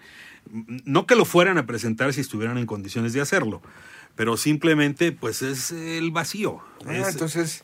no 0.85 1.05
que 1.05 1.15
lo 1.15 1.25
fueran 1.25 1.57
a 1.57 1.65
presentar 1.65 2.13
si 2.13 2.21
estuvieran 2.21 2.57
en 2.57 2.65
condiciones 2.65 3.13
de 3.13 3.21
hacerlo, 3.21 3.61
pero 4.15 4.37
simplemente 4.37 5.11
pues 5.11 5.41
es 5.41 5.71
el 5.71 6.11
vacío. 6.11 6.61
Ah, 6.85 6.95
Es- 6.95 7.07
entonces, 7.09 7.63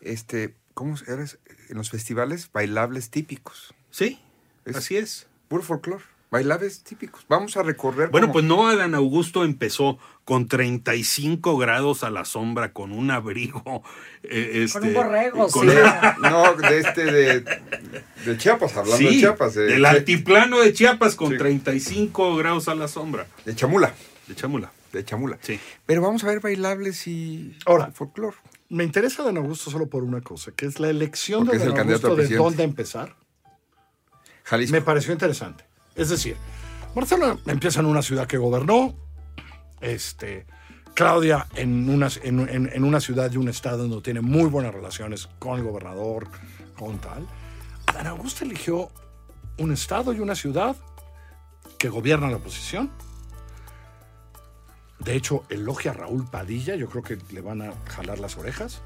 este, 0.00 0.54
¿cómo 0.74 0.94
eres? 1.06 1.38
En 1.68 1.76
los 1.76 1.90
festivales, 1.90 2.50
bailables 2.52 3.10
típicos. 3.10 3.74
sí, 3.90 4.20
Es- 4.64 4.76
así 4.76 4.96
es. 4.96 5.26
Puro 5.48 5.62
folclore. 5.62 6.04
Bailables 6.30 6.82
típicos. 6.82 7.26
Vamos 7.28 7.58
a 7.58 7.62
recorrer. 7.62 8.08
Bueno, 8.08 8.32
pues 8.32 8.42
no, 8.42 8.66
Adán 8.66 8.94
Augusto 8.94 9.44
empezó 9.44 9.98
con 10.24 10.48
35 10.48 11.58
grados 11.58 12.04
a 12.04 12.10
la 12.10 12.24
sombra, 12.24 12.72
con 12.72 12.90
un 12.92 13.10
abrigo. 13.10 13.82
eh, 14.22 14.66
Con 14.72 14.82
este, 14.84 14.88
un 14.88 14.94
borrego, 14.94 15.48
con- 15.48 15.68
sí. 15.68 15.76
No, 16.22 16.54
de 16.54 16.78
este, 16.78 17.04
de, 17.04 17.40
de 18.24 18.38
Chiapas, 18.38 18.74
hablando 18.78 18.96
Sí, 18.96 19.14
de 19.16 19.20
Chiapas. 19.20 19.52
De, 19.54 19.64
del 19.64 19.84
altiplano 19.84 20.60
de 20.60 20.72
Chiapas 20.72 21.16
con 21.16 21.32
Sí. 21.32 21.36
35 21.38 22.34
grados 22.36 22.68
a 22.68 22.74
la 22.76 22.88
sombra. 22.88 23.26
de 23.44 23.54
Chamula. 23.54 23.92
De 24.26 24.34
Chamula. 24.34 24.72
De 24.90 25.04
Chamula. 25.04 25.38
Sí. 25.42 25.60
Pero 25.84 26.00
vamos 26.00 26.24
a 26.24 26.28
ver 26.28 26.40
bailables 26.40 27.06
y 27.08 27.58
Ahora. 27.66 27.90
folclore. 27.92 28.36
Me 28.72 28.84
interesa 28.84 29.22
Dan 29.22 29.36
Augusto 29.36 29.70
solo 29.70 29.86
por 29.88 30.02
una 30.02 30.20
cosa, 30.22 30.52
que 30.52 30.64
es 30.66 30.80
la 30.80 30.88
elección 30.88 31.44
Porque 31.44 31.58
de 31.58 31.66
Dan 31.66 31.78
Augusto 31.80 32.16
de 32.16 32.28
dónde 32.36 32.62
empezar. 32.62 33.16
Jalisco. 34.44 34.72
Me 34.74 34.80
pareció 34.80 35.12
interesante. 35.12 35.64
Es 35.94 36.08
decir, 36.08 36.36
Marcelo 36.94 37.38
empieza 37.46 37.80
en 37.80 37.86
una 37.86 38.00
ciudad 38.00 38.26
que 38.26 38.38
gobernó, 38.38 38.94
este, 39.82 40.46
Claudia 40.94 41.46
en 41.54 41.88
una, 41.90 42.08
en, 42.22 42.40
en- 42.48 42.70
en 42.72 42.84
una 42.84 43.00
ciudad 43.00 43.30
y 43.30 43.36
un 43.36 43.48
estado 43.48 43.86
donde 43.88 44.00
tiene 44.00 44.20
muy 44.22 44.44
buenas 44.48 44.72
relaciones 44.72 45.28
con 45.38 45.58
el 45.58 45.64
gobernador, 45.64 46.28
con 46.78 46.98
tal. 46.98 47.26
Dan 47.92 48.06
Augusto 48.06 48.44
eligió 48.44 48.88
un 49.58 49.72
estado 49.72 50.14
y 50.14 50.20
una 50.20 50.34
ciudad 50.34 50.76
que 51.78 51.88
gobierna 51.90 52.30
la 52.30 52.36
oposición. 52.36 52.90
De 55.04 55.14
hecho, 55.16 55.44
elogia 55.48 55.90
a 55.90 55.94
Raúl 55.94 56.26
Padilla, 56.28 56.76
yo 56.76 56.88
creo 56.88 57.02
que 57.02 57.18
le 57.32 57.40
van 57.40 57.62
a 57.62 57.72
jalar 57.88 58.18
las 58.18 58.36
orejas. 58.36 58.80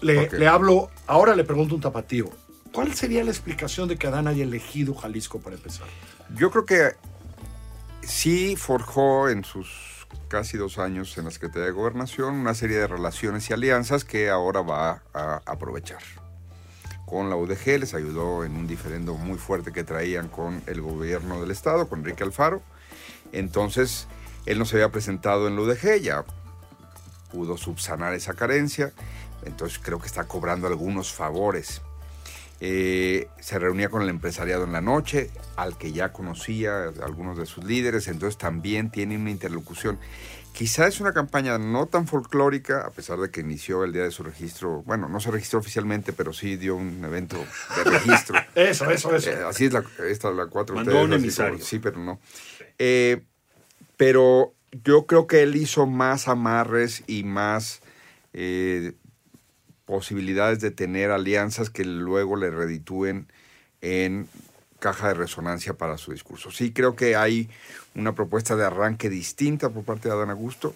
Le, 0.00 0.48
hablo, 0.48 0.90
ahora 1.06 1.36
le 1.36 1.44
pregunto 1.44 1.74
un 1.74 1.80
tapatío, 1.80 2.30
¿cuál 2.72 2.94
sería 2.94 3.22
la 3.22 3.30
explicación 3.30 3.86
de 3.86 3.96
que 3.96 4.06
Adán 4.06 4.26
haya 4.26 4.44
elegido 4.44 4.94
Jalisco 4.94 5.40
para 5.40 5.56
empezar? 5.56 5.86
Yo 6.34 6.50
creo 6.50 6.64
que 6.64 6.92
sí 8.02 8.56
forjó 8.56 9.28
en 9.28 9.44
sus 9.44 10.06
casi 10.28 10.56
dos 10.56 10.78
años 10.78 11.16
en 11.18 11.26
la 11.26 11.30
Secretaría 11.30 11.66
de 11.66 11.72
Gobernación 11.72 12.34
una 12.34 12.54
serie 12.54 12.78
de 12.78 12.86
relaciones 12.86 13.50
y 13.50 13.52
alianzas 13.52 14.04
que 14.04 14.30
ahora 14.30 14.62
va 14.62 15.02
a 15.12 15.42
aprovechar. 15.44 16.00
Con 17.04 17.28
la 17.28 17.36
UDG 17.36 17.80
les 17.80 17.94
ayudó 17.94 18.44
en 18.44 18.56
un 18.56 18.66
diferendo 18.66 19.14
muy 19.14 19.38
fuerte 19.38 19.72
que 19.72 19.84
traían 19.84 20.28
con 20.28 20.62
el 20.66 20.80
gobierno 20.80 21.40
del 21.40 21.50
estado, 21.50 21.88
con 21.88 21.98
Enrique 22.00 22.22
Alfaro. 22.22 22.62
Entonces, 23.32 24.06
él 24.46 24.58
no 24.58 24.64
se 24.64 24.76
había 24.76 24.90
presentado 24.90 25.48
en 25.48 25.56
la 25.56 25.62
UDG, 25.62 26.00
ya 26.00 26.24
pudo 27.30 27.56
subsanar 27.56 28.14
esa 28.14 28.34
carencia. 28.34 28.92
Entonces 29.44 29.80
creo 29.82 29.98
que 29.98 30.06
está 30.06 30.24
cobrando 30.24 30.66
algunos 30.66 31.12
favores. 31.12 31.80
Eh, 32.62 33.28
se 33.40 33.58
reunía 33.58 33.88
con 33.88 34.02
el 34.02 34.10
empresariado 34.10 34.64
en 34.64 34.72
la 34.72 34.82
noche, 34.82 35.30
al 35.56 35.78
que 35.78 35.92
ya 35.92 36.12
conocía 36.12 36.84
a 36.84 37.04
algunos 37.04 37.38
de 37.38 37.46
sus 37.46 37.64
líderes, 37.64 38.06
entonces 38.08 38.36
también 38.36 38.90
tiene 38.90 39.16
una 39.16 39.30
interlocución. 39.30 39.98
Quizá 40.52 40.86
es 40.86 41.00
una 41.00 41.14
campaña 41.14 41.56
no 41.56 41.86
tan 41.86 42.06
folclórica, 42.06 42.82
a 42.84 42.90
pesar 42.90 43.18
de 43.18 43.30
que 43.30 43.40
inició 43.40 43.82
el 43.84 43.94
día 43.94 44.02
de 44.02 44.10
su 44.10 44.22
registro, 44.24 44.82
bueno, 44.82 45.08
no 45.08 45.20
se 45.20 45.30
registró 45.30 45.60
oficialmente, 45.60 46.12
pero 46.12 46.34
sí 46.34 46.56
dio 46.56 46.76
un 46.76 47.02
evento 47.02 47.38
de 47.76 47.90
registro. 47.90 48.38
Eso, 48.54 48.90
eso, 48.90 49.14
eso. 49.14 49.30
Eh, 49.30 49.44
así 49.48 49.66
es 49.66 49.72
la, 49.72 49.82
esta 50.06 50.30
la 50.30 50.46
4 50.46 50.74
Mandó 50.74 51.02
un 51.02 51.12
emisario. 51.14 51.58
Sí, 51.60 51.78
pero 51.78 51.98
no. 51.98 52.20
Eh, 52.78 53.22
pero 54.00 54.54
yo 54.82 55.04
creo 55.04 55.26
que 55.26 55.42
él 55.42 55.56
hizo 55.56 55.84
más 55.84 56.26
amarres 56.26 57.04
y 57.06 57.22
más 57.22 57.82
eh, 58.32 58.94
posibilidades 59.84 60.60
de 60.60 60.70
tener 60.70 61.10
alianzas 61.10 61.68
que 61.68 61.84
luego 61.84 62.36
le 62.36 62.50
reditúen 62.50 63.26
en 63.82 64.26
caja 64.78 65.08
de 65.08 65.14
resonancia 65.14 65.74
para 65.74 65.98
su 65.98 66.12
discurso. 66.12 66.50
Sí 66.50 66.72
creo 66.72 66.96
que 66.96 67.14
hay 67.14 67.50
una 67.94 68.14
propuesta 68.14 68.56
de 68.56 68.64
arranque 68.64 69.10
distinta 69.10 69.68
por 69.68 69.84
parte 69.84 70.08
de 70.08 70.14
Adán 70.14 70.30
Augusto 70.30 70.74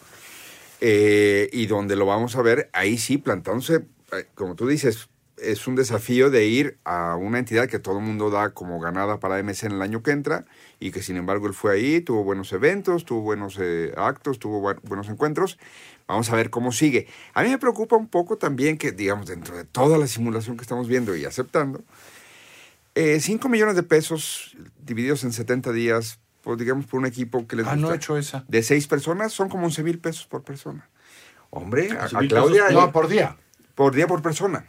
eh, 0.82 1.48
y 1.50 1.64
donde 1.64 1.96
lo 1.96 2.04
vamos 2.04 2.36
a 2.36 2.42
ver 2.42 2.68
ahí 2.74 2.98
sí 2.98 3.16
plantándose, 3.16 3.86
eh, 4.12 4.26
como 4.34 4.54
tú 4.54 4.66
dices, 4.66 5.08
es 5.36 5.66
un 5.66 5.74
desafío 5.74 6.30
de 6.30 6.46
ir 6.46 6.78
a 6.84 7.16
una 7.16 7.38
entidad 7.38 7.68
que 7.68 7.78
todo 7.78 7.98
el 7.98 8.04
mundo 8.04 8.30
da 8.30 8.50
como 8.50 8.78
ganada 8.80 9.18
para 9.20 9.38
MC 9.42 9.64
en 9.66 9.72
el 9.72 9.82
año 9.82 10.02
que 10.02 10.12
entra 10.12 10.44
y 10.80 10.90
que 10.92 11.02
sin 11.02 11.16
embargo 11.16 11.46
él 11.48 11.54
fue 11.54 11.72
ahí, 11.74 12.00
tuvo 12.00 12.22
buenos 12.24 12.52
eventos, 12.52 13.04
tuvo 13.04 13.20
buenos 13.22 13.58
eh, 13.60 13.92
actos, 13.96 14.38
tuvo 14.38 14.60
bu- 14.62 14.80
buenos 14.82 15.08
encuentros. 15.08 15.58
Vamos 16.06 16.30
a 16.30 16.36
ver 16.36 16.50
cómo 16.50 16.70
sigue. 16.70 17.08
A 17.32 17.42
mí 17.42 17.48
me 17.48 17.58
preocupa 17.58 17.96
un 17.96 18.08
poco 18.08 18.36
también 18.36 18.76
que, 18.78 18.92
digamos, 18.92 19.26
dentro 19.26 19.56
de 19.56 19.64
toda 19.64 19.98
la 19.98 20.06
simulación 20.06 20.56
que 20.56 20.62
estamos 20.62 20.86
viendo 20.86 21.16
y 21.16 21.24
aceptando, 21.24 21.82
5 22.94 23.48
millones 23.48 23.74
de 23.74 23.82
pesos 23.82 24.56
divididos 24.84 25.24
en 25.24 25.32
70 25.32 25.72
días, 25.72 26.20
pues 26.42 26.58
digamos 26.58 26.86
por 26.86 27.00
un 27.00 27.06
equipo 27.06 27.46
que 27.48 27.56
les 27.56 27.66
Ah, 27.66 27.70
gusta, 27.74 27.86
no 27.88 27.92
he 27.92 27.96
hecho 27.96 28.16
esa. 28.16 28.44
de 28.46 28.62
6 28.62 28.86
personas, 28.86 29.32
son 29.32 29.48
como 29.48 29.64
11 29.66 29.82
mil 29.82 29.98
pesos 29.98 30.26
por 30.26 30.42
persona. 30.44 30.88
Hombre, 31.50 31.90
a, 31.92 32.02
a 32.02 32.04
11,000 32.04 32.28
Claudia, 32.28 32.66
pesos 32.68 32.82
No, 32.82 32.92
por 32.92 33.08
día. 33.08 33.36
por 33.74 33.94
día 33.94 34.06
por 34.06 34.22
persona. 34.22 34.64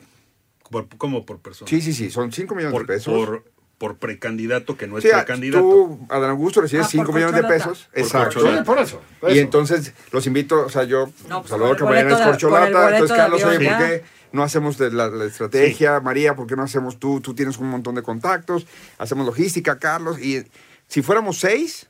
Por- 0.70 0.88
como 0.98 1.26
por 1.26 1.40
persona. 1.40 1.70
Sí, 1.70 1.82
sí, 1.82 1.94
sí, 1.94 2.10
son 2.10 2.32
5 2.32 2.56
millones 2.56 2.74
por, 2.74 2.88
de 2.88 2.94
pesos. 2.96 3.14
por, 3.14 3.44
por 3.78 3.98
precandidato 3.98 4.78
que 4.78 4.88
no 4.88 4.98
es 4.98 5.04
Sí, 5.04 5.12
a- 5.12 5.18
precandidato. 5.26 5.62
tú, 5.64 6.00
Adán 6.10 6.30
Augusto, 6.32 6.62
recibes 6.62 6.86
Ah, 6.88 6.90
5 6.90 7.06
por 7.06 7.16
millones 7.16 7.42
de 7.42 7.48
pesos. 7.48 7.88
Por 7.92 8.00
Exacto. 8.02 8.40
Sí, 8.42 8.64
por 8.66 8.80
eso. 8.80 9.02
por 9.20 9.32
Y 9.32 9.40
entonces 9.40 9.94
los 10.12 10.26
invito, 10.28 10.66
o 10.66 10.70
sea, 10.70 10.84
yo, 10.84 11.10
No, 11.30 11.40
pues, 11.42 11.50
Salvador 11.52 11.78
Camarena 11.78 12.14
es 12.18 12.22
corcholata, 12.26 12.92
entonces 12.94 13.18
Carlos, 13.18 13.44
oye, 13.44 13.70
¿por 13.70 13.78
qué 13.78 14.04
no 14.32 14.44
hacemos 14.44 14.78
de 14.78 14.92
la, 14.92 15.08
la 15.10 15.26
estrategia? 15.26 16.00
María, 16.00 16.36
¿por 16.36 16.48
qué 16.48 16.56
no 16.56 16.64
hacemos 16.64 17.00
tú? 17.00 17.22
Tú 17.22 17.34
tienes 17.36 17.58
un 17.58 17.70
montón 17.70 17.96
de 17.96 18.02
contactos, 18.02 18.66
hacemos 18.98 19.26
logística, 19.26 19.78
Carlos, 19.78 20.20
y 20.20 20.46
si 20.88 21.02
fuéramos 21.02 21.40
seis, 21.40 21.88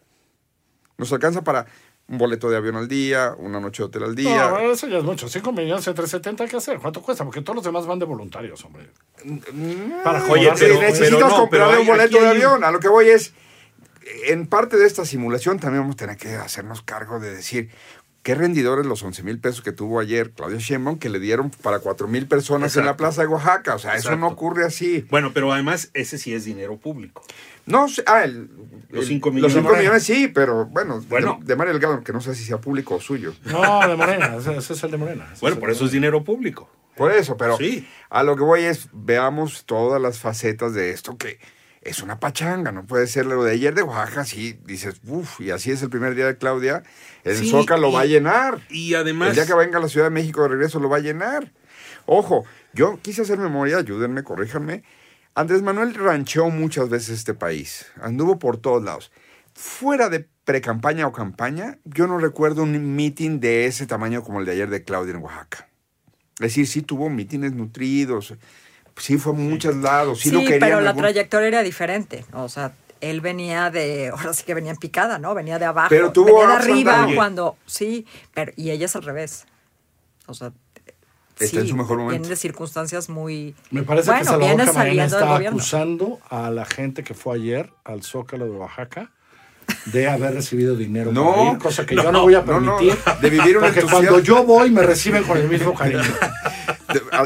nos 0.98 1.12
alcanza 1.14 1.44
para 1.44 1.66
Un 2.08 2.20
boleto 2.20 2.50
de 2.52 2.58
avión 2.58 2.76
al 2.76 2.88
día, 2.88 3.34
una 3.40 3.60
noche 3.60 3.82
de 3.82 3.88
hotel 3.88 4.04
al 4.04 4.10
No, 4.10 4.16
día. 4.16 4.54
eso 4.72 4.88
ya 4.88 5.00
es 5.00 5.04
mucho. 5.04 5.28
5 5.28 5.52
millones 5.52 5.88
entre 5.88 6.06
70 6.06 6.44
hay 6.44 6.50
que 6.50 6.58
hacer. 6.58 6.78
¿Cuánto 6.80 7.02
cuesta? 7.02 7.24
Porque 7.24 7.42
todos 7.42 7.56
los 7.56 7.66
demás 7.66 7.88
van 7.88 7.98
de 7.98 8.06
voluntarios, 8.06 8.64
hombre. 8.64 8.90
Para 10.04 10.20
Oye, 10.26 10.46
joderse. 10.46 10.66
pero- 10.66 10.76
Sí, 10.76 10.82
necesitas 10.82 11.20
no, 11.20 11.36
comprar 11.36 11.48
pero 11.50 11.66
hay- 11.66 11.82
un 11.82 11.88
boleto 11.88 12.22
de 12.22 12.28
avión. 12.28 12.64
A 12.64 12.70
lo 12.72 12.80
que 12.80 12.90
voy 12.90 13.10
es, 13.10 13.34
en 14.28 14.46
parte 14.46 14.78
de 14.78 14.86
esta 14.86 15.04
simulación 15.04 15.58
también 15.60 15.82
vamos 15.82 15.96
a 15.96 15.98
tener 15.98 16.18
que 16.18 16.36
hacernos 16.36 16.84
cargo 16.84 17.20
de 17.20 17.34
decir 17.34 17.70
qué 18.26 18.34
rendidores 18.34 18.88
los 18.88 19.04
11 19.04 19.22
mil 19.22 19.38
pesos 19.40 19.62
que 19.62 19.72
tuvo 19.72 20.00
ayer 20.00 20.32
Claudia 20.32 20.58
Sheinbaum 20.58 20.98
que 20.98 21.10
le 21.10 21.20
dieron 21.20 21.52
para 21.52 21.78
4 21.78 22.08
mil 22.08 22.28
personas 22.28 22.76
en 22.76 22.84
la 22.84 22.98
plaza 22.98 23.22
de 23.22 23.28
Oaxaca. 23.28 23.76
O 23.76 23.80
sea, 23.80 23.96
eso 23.96 24.16
no 24.16 24.28
ocurre 24.28 24.66
así. 24.66 25.06
Bueno, 25.12 25.32
pero 25.32 25.54
además 25.54 25.92
ese 25.94 26.18
sí 26.18 26.34
es 26.34 26.44
dinero 26.44 26.76
público. 26.78 27.22
No, 27.68 27.88
sé, 27.88 28.04
ah, 28.08 28.24
el- 28.24 28.50
Los 28.90 29.04
el- 29.04 29.08
cinco 29.10 29.30
Los 29.30 29.36
millones. 29.36 29.54
5 29.58 29.76
millones 29.78 30.04
sí, 30.04 30.28
pero 30.28 30.66
bueno, 30.66 31.02
Bueno. 31.08 31.38
de, 31.42 31.46
de 31.46 31.56
Mario 31.56 31.74
Delgado, 31.74 32.04
que 32.04 32.14
no 32.14 32.20
sé 32.20 32.34
si 32.34 32.44
sea 32.44 32.58
público 32.58 32.96
o 32.96 33.00
suyo. 33.00 33.36
No, 33.46 33.88
de 33.88 33.96
Morena. 33.96 34.36
Ese, 34.36 34.58
ese 34.58 34.74
es 34.74 34.84
el 34.84 34.90
de 34.90 34.98
Morena. 34.98 35.30
Ese 35.32 35.42
Bueno, 35.42 35.60
por 35.60 35.70
eso 35.70 35.86
es 35.86 35.92
dinero 35.92 36.24
público. 36.24 36.68
Por 36.98 37.12
eso, 37.12 37.38
pero 37.38 37.58
Sí. 37.58 37.88
a 38.10 38.24
lo 38.24 38.36
que 38.36 38.44
voy 38.44 38.62
es, 38.62 38.90
veamos 38.92 39.66
todas 39.66 40.02
las 40.02 40.18
facetas 40.18 40.74
de 40.74 40.90
esto 40.90 41.16
que 41.18 41.38
es 41.86 42.02
una 42.02 42.20
pachanga, 42.20 42.72
no 42.72 42.86
puede 42.86 43.08
ser 43.08 43.26
lo 43.28 43.44
de 43.44 43.54
ayer 43.54 43.74
de 43.76 43.84
Oaxaca, 43.84 44.26
sí, 44.26 44.60
dices, 44.66 45.00
uff, 45.08 45.40
y 45.40 45.52
así 45.52 45.72
es 45.72 45.82
el 45.84 45.90
primer 45.90 46.16
día 46.16 46.26
de 46.26 46.38
Claudia, 46.38 46.84
el 47.24 47.38
Sí, 47.38 47.50
Zócalo 47.50 47.90
y- 47.90 47.94
va 47.94 48.02
a 48.02 48.06
llenar. 48.06 48.60
Y 48.70 48.96
además... 48.96 49.30
El 49.30 49.36
día 49.36 49.46
que 49.46 49.54
venga 49.54 49.78
a 49.78 49.82
la 49.82 49.88
Ciudad 49.88 50.08
de 50.08 50.10
México 50.12 50.42
de 50.42 50.50
regreso 50.50 50.80
lo 50.80 50.90
va 50.90 50.98
a 50.98 51.02
llenar. 51.02 51.54
Ojo, 52.08 52.44
yo 52.74 53.00
quise 53.02 53.22
hacer 53.22 53.38
memoria, 53.38 53.78
ayúdenme, 53.78 54.24
corríjanme. 54.24 54.84
Andrés 55.36 55.62
Manuel 55.62 55.94
rancheó 55.94 56.50
muchas 56.50 56.90
veces 56.90 57.18
este 57.20 57.34
país, 57.34 57.86
anduvo 58.02 58.40
por 58.40 58.58
todos 58.58 58.84
lados. 58.84 59.12
Fuera 59.54 60.10
de 60.10 60.28
precampaña 60.44 61.08
o 61.08 61.12
campaña, 61.12 61.78
yo 61.86 62.08
no 62.08 62.18
recuerdo 62.18 62.64
un 62.64 62.96
meeting 62.96 63.40
de 63.40 63.66
ese 63.68 63.86
tamaño 63.86 64.24
como 64.24 64.40
el 64.40 64.46
de 64.46 64.52
ayer 64.54 64.70
de 64.70 64.84
Claudia 64.84 65.14
en 65.14 65.22
Oaxaca. 65.24 65.68
Es 66.36 66.48
decir, 66.48 66.68
sí 66.68 66.82
tuvo 66.82 67.10
mítines 67.10 67.54
nutridos, 67.54 68.34
sí 68.98 69.18
fue 69.18 69.34
a 69.34 69.36
muchos 69.36 69.76
lados, 69.76 70.20
sí, 70.20 70.30
Sí, 70.30 70.36
lo 70.36 70.42
querían. 70.42 70.60
pero 70.60 70.82
la 70.82 70.90
algún- 70.92 71.04
trayectoria 71.04 71.48
era 71.48 71.64
diferente. 71.64 72.26
O 72.34 72.50
sea, 72.50 72.74
él 73.02 73.22
venía 73.22 73.70
de, 73.72 74.10
ahora 74.16 74.34
sí 74.34 74.44
que 74.46 74.54
venía 74.54 74.72
en 74.72 74.78
picada, 74.78 75.20
¿no? 75.20 75.34
Venía 75.36 75.60
de 75.60 75.66
abajo. 75.66 75.90
Pero 75.90 76.12
tuvo 76.12 76.26
venía 76.40 76.48
de 76.48 76.54
arriba 76.54 77.08
cuando, 77.16 77.58
sí, 77.66 78.06
pero, 78.34 78.52
y 78.56 78.72
ella 78.72 78.86
es 78.86 78.96
al 78.96 79.04
revés. 79.04 79.46
O 80.28 80.34
sea, 80.34 80.52
Está 81.38 81.60
en 81.60 81.68
su 81.68 81.76
mejor 81.76 81.98
momento. 81.98 82.12
Viene 82.12 82.28
de 82.30 82.36
circunstancias 82.38 83.10
muy. 83.10 83.56
Me 83.70 83.84
parece 83.84 84.08
bueno, 84.10 84.20
que 84.22 84.26
Salvador 84.26 84.56
viene 84.56 84.72
Camarena 84.72 85.04
está 85.06 85.36
acusando 85.36 86.20
a 86.30 86.50
la 86.50 86.64
gente 86.64 87.04
que 87.04 87.14
fue 87.14 87.36
ayer 87.36 87.74
al 87.84 88.04
Zócalo 88.04 88.46
de 88.46 88.52
Oaxaca 88.52 89.12
de 89.86 90.08
haber 90.10 90.34
recibido 90.34 90.76
dinero 90.76 91.12
No, 91.12 91.32
para 91.36 91.52
ir, 91.52 91.58
cosa 91.60 91.86
que 91.86 91.96
no, 91.96 92.04
yo 92.04 92.12
no 92.12 92.22
voy 92.24 92.34
a 92.36 92.42
no, 92.42 92.60
no, 92.60 92.78
permitir. 92.78 93.04
de 93.22 93.30
vivir 93.30 93.58
un 93.58 93.64
porque 93.64 93.80
entusiasmo. 93.82 93.90
cuando 94.10 94.20
yo 94.20 94.44
voy 94.44 94.72
me 94.72 94.82
reciben 94.84 95.24
con 95.24 95.38
el 95.38 95.48
mismo 95.50 95.74
cariño. 95.74 96.02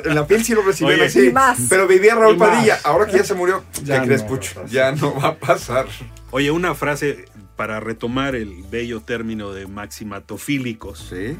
En 0.05 0.15
la 0.15 0.25
piel 0.25 0.43
sí 0.43 0.55
lo 0.55 0.63
recibieron 0.63 0.99
Oye, 1.01 1.07
así. 1.09 1.27
y 1.27 1.31
más. 1.31 1.59
Pero 1.69 1.85
vivía 1.87 2.15
Raúl. 2.15 2.37
Padilla. 2.37 2.79
Ahora 2.83 3.05
que 3.05 3.17
ya 3.17 3.23
se 3.23 3.35
murió, 3.35 3.63
Ya 3.83 3.99
¿qué 4.01 4.07
crees, 4.07 4.23
no 4.23 4.27
Pucho? 4.29 4.55
va 4.55 4.61
a 4.61 4.65
pasar. 4.65 4.71
Ya 4.71 4.91
no 4.93 5.13
va 5.15 5.27
a 5.27 5.35
pasar. 5.35 5.85
Oye, 6.31 6.49
una 6.49 6.73
frase 6.73 7.25
para 7.55 7.79
retomar 7.79 8.35
el 8.35 8.63
bello 8.71 9.01
término 9.01 9.51
de 9.53 9.67
maximatofílicos. 9.67 11.07
Sí. 11.09 11.37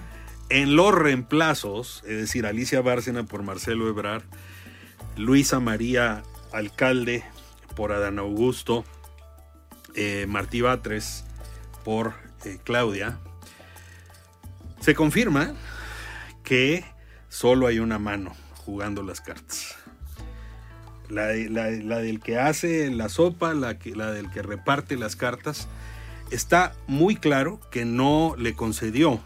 En 0.49 0.75
los 0.75 0.93
reemplazos, 0.93 2.03
es 2.07 2.17
decir, 2.17 2.45
Alicia 2.45 2.81
Bárcena 2.81 3.23
por 3.23 3.41
Marcelo 3.41 3.87
Ebrard, 3.87 4.23
Luisa 5.17 5.59
María 5.59 6.21
Alcalde 6.51 7.23
por 7.75 7.91
Adán 7.93 8.19
Augusto, 8.19 8.83
eh, 9.95 10.25
Martí 10.27 10.61
Batres 10.61 11.25
por 11.83 12.13
eh, 12.45 12.57
Claudia, 12.63 13.17
se 14.79 14.95
confirma 14.95 15.53
que 16.43 16.85
solo 17.27 17.67
hay 17.67 17.79
una 17.79 17.99
mano 17.99 18.35
jugando 18.55 19.03
las 19.03 19.21
cartas. 19.21 19.75
La, 21.09 21.33
la 21.33 21.99
del 21.99 22.19
que 22.19 22.37
hace 22.37 22.91
la 22.91 23.09
sopa, 23.09 23.55
la, 23.55 23.79
que, 23.79 23.95
la 23.95 24.11
del 24.11 24.29
que 24.29 24.43
reparte 24.43 24.95
las 24.95 25.15
cartas, 25.15 25.67
está 26.29 26.75
muy 26.87 27.15
claro 27.15 27.59
que 27.71 27.83
no 27.83 28.35
le 28.37 28.53
concedió 28.53 29.19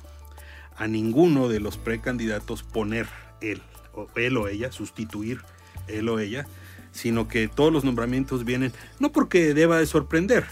a 0.78 0.88
ninguno 0.88 1.50
de 1.50 1.60
los 1.60 1.78
precandidatos 1.78 2.64
poner 2.64 3.08
él, 3.42 3.62
o 3.94 4.08
él 4.16 4.38
o 4.38 4.48
ella, 4.48 4.72
sustituir 4.72 5.42
él 5.88 6.10
o 6.10 6.20
ella, 6.20 6.48
sino 6.92 7.28
que 7.28 7.48
todos 7.48 7.74
los 7.74 7.84
nombramientos 7.84 8.46
vienen, 8.46 8.72
no 9.00 9.12
porque 9.12 9.54
deba 9.54 9.78
de 9.78 9.86
sorprender, 9.86 10.46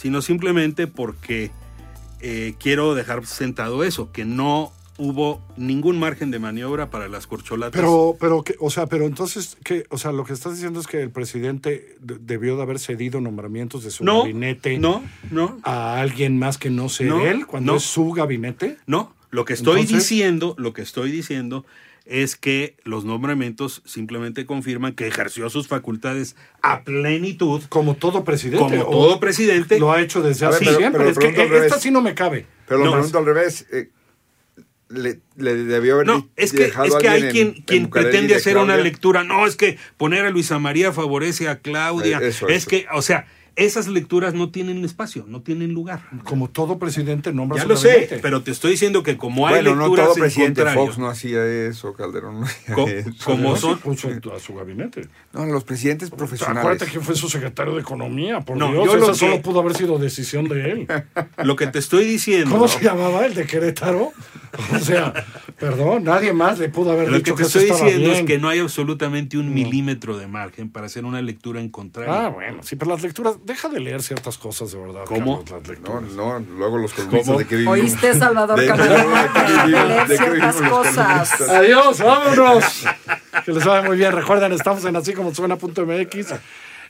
sino 0.00 0.22
simplemente 0.22 0.86
porque 0.86 1.50
eh, 2.20 2.54
quiero 2.58 2.94
dejar 2.94 3.26
sentado 3.26 3.84
eso, 3.84 4.10
que 4.12 4.24
no 4.24 4.72
hubo 4.96 5.40
ningún 5.56 5.98
margen 5.98 6.30
de 6.30 6.38
maniobra 6.38 6.90
para 6.90 7.08
las 7.08 7.26
corcholatas. 7.26 7.72
Pero, 7.78 8.16
pero, 8.20 8.42
que, 8.42 8.54
o 8.60 8.70
sea, 8.70 8.86
pero 8.86 9.06
entonces, 9.06 9.56
que, 9.64 9.84
o 9.90 9.96
sea, 9.98 10.12
lo 10.12 10.24
que 10.24 10.32
estás 10.34 10.54
diciendo 10.54 10.78
es 10.80 10.86
que 10.86 11.00
el 11.02 11.10
presidente 11.10 11.96
de- 12.00 12.18
debió 12.18 12.56
de 12.56 12.62
haber 12.62 12.78
cedido 12.78 13.20
nombramientos 13.20 13.82
de 13.84 13.90
su 13.90 14.04
no, 14.04 14.20
gabinete 14.20 14.78
no, 14.78 15.02
no, 15.30 15.58
a 15.62 16.00
alguien 16.00 16.38
más 16.38 16.58
que 16.58 16.68
no 16.70 16.88
sea 16.90 17.06
No, 17.08 17.26
él, 17.26 17.46
cuando 17.46 17.72
no. 17.72 17.78
es 17.78 17.84
su 17.84 18.10
gabinete. 18.12 18.76
No, 18.86 19.14
lo 19.30 19.44
que 19.46 19.54
estoy 19.54 19.80
Entonces- 19.80 20.08
diciendo, 20.08 20.54
lo 20.58 20.72
que 20.74 20.82
estoy 20.82 21.10
diciendo 21.10 21.64
es 22.06 22.34
que 22.36 22.76
los 22.84 23.04
nombramientos 23.04 23.82
simplemente 23.84 24.46
confirman 24.46 24.94
que 24.94 25.06
ejerció 25.06 25.48
sus 25.50 25.68
facultades 25.68 26.34
a 26.62 26.82
plenitud, 26.82 27.62
Como 27.68 27.94
todo 27.96 28.24
presidente. 28.24 28.58
como 28.78 28.90
todo 28.90 29.20
presidente. 29.20 29.78
Lo 29.78 29.92
ha 29.92 30.00
hecho 30.00 30.22
desde 30.22 30.46
hace 30.46 30.64
pero- 30.64 30.76
siempre. 30.78 30.98
pero 31.14 31.28
es 31.28 31.34
que 31.34 31.56
esta 31.66 31.78
sí 31.78 31.90
no 31.90 32.00
me 32.00 32.14
cabe. 32.14 32.46
Pero 32.66 32.80
lo 32.80 32.86
No. 32.86 32.92
pregunto 32.92 33.18
al 33.18 33.26
revés. 33.26 33.66
eh, 33.72 33.90
le, 34.88 35.20
le 35.36 35.54
debió 35.54 35.94
haber 35.94 36.06
No, 36.08 36.28
es 36.34 36.50
que, 36.52 36.64
dejado 36.64 36.86
es 36.86 36.94
que 36.96 37.08
hay 37.08 37.22
en- 37.22 37.30
quien, 37.30 37.46
en 37.48 37.62
quien 37.62 37.90
pretende 37.90 38.28
de 38.28 38.34
hacer 38.40 38.56
una 38.56 38.76
lectura. 38.76 39.22
No, 39.22 39.46
es 39.46 39.54
que 39.54 39.78
poner 39.96 40.24
a 40.26 40.30
Luisa 40.30 40.58
María 40.58 40.92
favorece 40.92 41.48
a 41.48 41.60
Claudia. 41.60 42.18
Eh, 42.20 42.28
eso, 42.28 42.48
es 42.48 42.56
eso. 42.58 42.68
que, 42.70 42.86
o 42.92 43.00
sea, 43.00 43.26
esas 43.56 43.88
lecturas 43.88 44.34
no 44.34 44.50
tienen 44.50 44.84
espacio, 44.84 45.24
no 45.28 45.42
tienen 45.42 45.72
lugar. 45.72 46.02
Como 46.24 46.48
todo 46.48 46.78
presidente 46.78 47.32
nombra 47.32 47.56
Ya 47.58 47.62
su 47.64 47.68
lo 47.68 47.76
sé, 47.76 47.88
gabinete. 47.88 48.18
pero 48.20 48.42
te 48.42 48.50
estoy 48.50 48.72
diciendo 48.72 49.02
que 49.02 49.16
como 49.16 49.46
hay 49.46 49.54
Bueno, 49.56 49.74
no 49.74 49.82
lecturas 49.82 50.06
todo 50.06 50.14
en 50.16 50.20
presidente 50.20 50.64
Fox 50.66 50.98
no 50.98 51.08
hacía 51.08 51.44
eso, 51.46 51.92
Calderón 51.94 52.40
no 52.40 52.46
hacía 52.46 52.74
Co- 52.74 52.88
eso. 52.88 53.10
como 53.24 53.50
No, 53.50 53.56
son- 53.56 53.80
a 54.34 54.38
su 54.38 54.54
gabinete. 54.54 55.08
No, 55.32 55.46
los 55.46 55.64
presidentes 55.64 56.10
profesionales. 56.10 56.60
Acuérdate 56.60 56.90
quién 56.90 57.02
fue 57.02 57.14
su 57.14 57.28
secretario 57.28 57.74
de 57.74 57.80
Economía, 57.80 58.40
por 58.40 58.56
No, 58.56 58.70
Dios. 58.72 58.86
yo 58.86 59.06
que- 59.08 59.14
solo 59.14 59.42
pudo 59.42 59.60
haber 59.60 59.76
sido 59.76 59.98
decisión 59.98 60.48
de 60.48 60.70
él. 60.70 60.86
lo 61.44 61.56
que 61.56 61.66
te 61.66 61.78
estoy 61.78 62.04
diciendo. 62.04 62.50
¿Cómo 62.50 62.68
se 62.68 62.82
llamaba 62.84 63.26
el 63.26 63.34
de 63.34 63.46
Querétaro? 63.46 64.12
O 64.74 64.78
sea, 64.80 65.12
perdón, 65.58 66.04
nadie 66.04 66.32
más 66.32 66.58
le 66.58 66.68
pudo 66.68 66.90
haber 66.92 67.08
Lo 67.10 67.16
dicho 67.18 67.34
que 67.36 67.42
te 67.44 67.48
eso 67.48 67.58
estoy 67.60 67.76
diciendo 67.76 68.08
bien. 68.10 68.20
es 68.20 68.26
que 68.26 68.38
no 68.38 68.48
hay 68.48 68.58
absolutamente 68.58 69.38
un 69.38 69.52
milímetro 69.54 70.18
de 70.18 70.26
margen 70.26 70.70
para 70.70 70.86
hacer 70.86 71.04
una 71.04 71.22
lectura 71.22 71.60
en 71.60 71.68
contrario. 71.68 72.12
Ah, 72.12 72.28
bueno, 72.28 72.62
sí, 72.62 72.76
pero 72.76 72.90
las 72.90 73.02
lecturas, 73.02 73.36
deja 73.44 73.68
de 73.68 73.80
leer 73.80 74.02
ciertas 74.02 74.38
cosas 74.38 74.72
de 74.72 74.78
verdad. 74.78 75.02
¿Cómo? 75.06 75.44
Carlos, 75.44 75.78
No, 76.14 76.40
no, 76.40 76.46
luego 76.56 76.78
los 76.78 76.92
columnistas 76.92 77.38
de 77.38 77.46
qué 77.46 77.54
vivimos. 77.56 77.78
¿Oíste, 77.78 78.14
Salvador 78.18 78.58
De- 78.58 78.66
Camarena? 78.66 79.26
de 79.66 80.08
de 80.08 80.16
ciertas 80.16 80.56
cosas. 80.62 81.40
Adiós, 81.42 81.98
vámonos. 82.00 82.64
Que 83.44 83.52
les 83.52 83.64
vaya 83.64 83.86
muy 83.86 83.96
bien. 83.96 84.12
Recuerden, 84.12 84.52
estamos 84.52 84.84
en 84.84 84.96
así 84.96 85.12
como 85.14 85.34
suena.mx. 85.34 86.34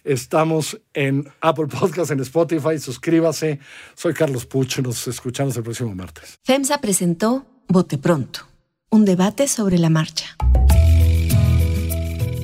Estamos 0.03 0.81
en 0.95 1.31
Apple 1.41 1.67
Podcast, 1.67 2.11
en 2.11 2.21
Spotify. 2.21 2.79
Suscríbase. 2.79 3.61
Soy 3.95 4.15
Carlos 4.15 4.47
Puch. 4.47 4.79
Nos 4.79 5.07
escuchamos 5.07 5.57
el 5.57 5.63
próximo 5.63 5.95
martes. 5.95 6.39
FEMSA 6.45 6.79
presentó 6.81 7.45
Bote 7.69 7.99
Pronto, 7.99 8.41
un 8.91 9.05
debate 9.05 9.47
sobre 9.47 9.79
la 9.79 9.91
marcha. 9.91 10.37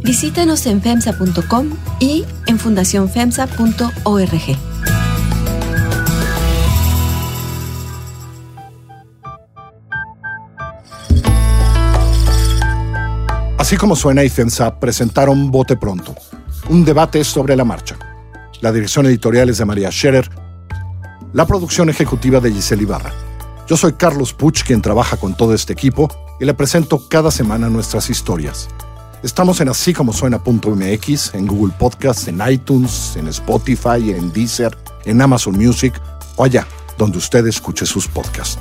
Visítanos 0.06 0.64
en 0.66 0.80
FEMSA.com 0.80 1.68
y 1.98 2.24
en 2.46 2.60
fundacionfemsa.org. 2.60 4.56
Así 13.58 13.76
como 13.76 13.96
suena 13.96 14.22
y 14.22 14.28
FEMSA 14.28 14.78
presentaron 14.78 15.50
Bote 15.50 15.76
Pronto, 15.76 16.14
un 16.68 16.84
debate 16.84 17.24
sobre 17.24 17.56
la 17.56 17.64
marcha. 17.64 17.98
La 18.60 18.70
dirección 18.70 19.06
editorial 19.06 19.48
es 19.48 19.58
de 19.58 19.64
María 19.64 19.90
Scherer, 19.90 20.30
la 21.32 21.46
producción 21.46 21.90
ejecutiva 21.90 22.38
de 22.38 22.52
Giselle 22.52 22.84
Ibarra. 22.84 23.12
Yo 23.66 23.76
soy 23.76 23.94
Carlos 23.94 24.32
Puch, 24.32 24.62
quien 24.62 24.82
trabaja 24.82 25.16
con 25.16 25.36
todo 25.36 25.52
este 25.52 25.72
equipo 25.72 26.08
y 26.38 26.44
le 26.44 26.54
presento 26.54 27.08
cada 27.08 27.32
semana 27.32 27.68
nuestras 27.68 28.08
historias. 28.08 28.68
Estamos 29.22 29.60
en 29.60 29.68
así 29.68 29.92
como 29.92 30.12
suena.mx, 30.12 31.34
en 31.34 31.46
Google 31.46 31.74
Podcasts, 31.78 32.28
en 32.28 32.40
iTunes, 32.48 33.16
en 33.16 33.28
Spotify, 33.28 34.10
en 34.10 34.32
Deezer, 34.32 34.76
en 35.04 35.20
Amazon 35.20 35.56
Music 35.56 36.00
o 36.36 36.44
allá 36.44 36.66
donde 36.98 37.18
usted 37.18 37.46
escuche 37.46 37.86
sus 37.86 38.08
podcasts. 38.08 38.58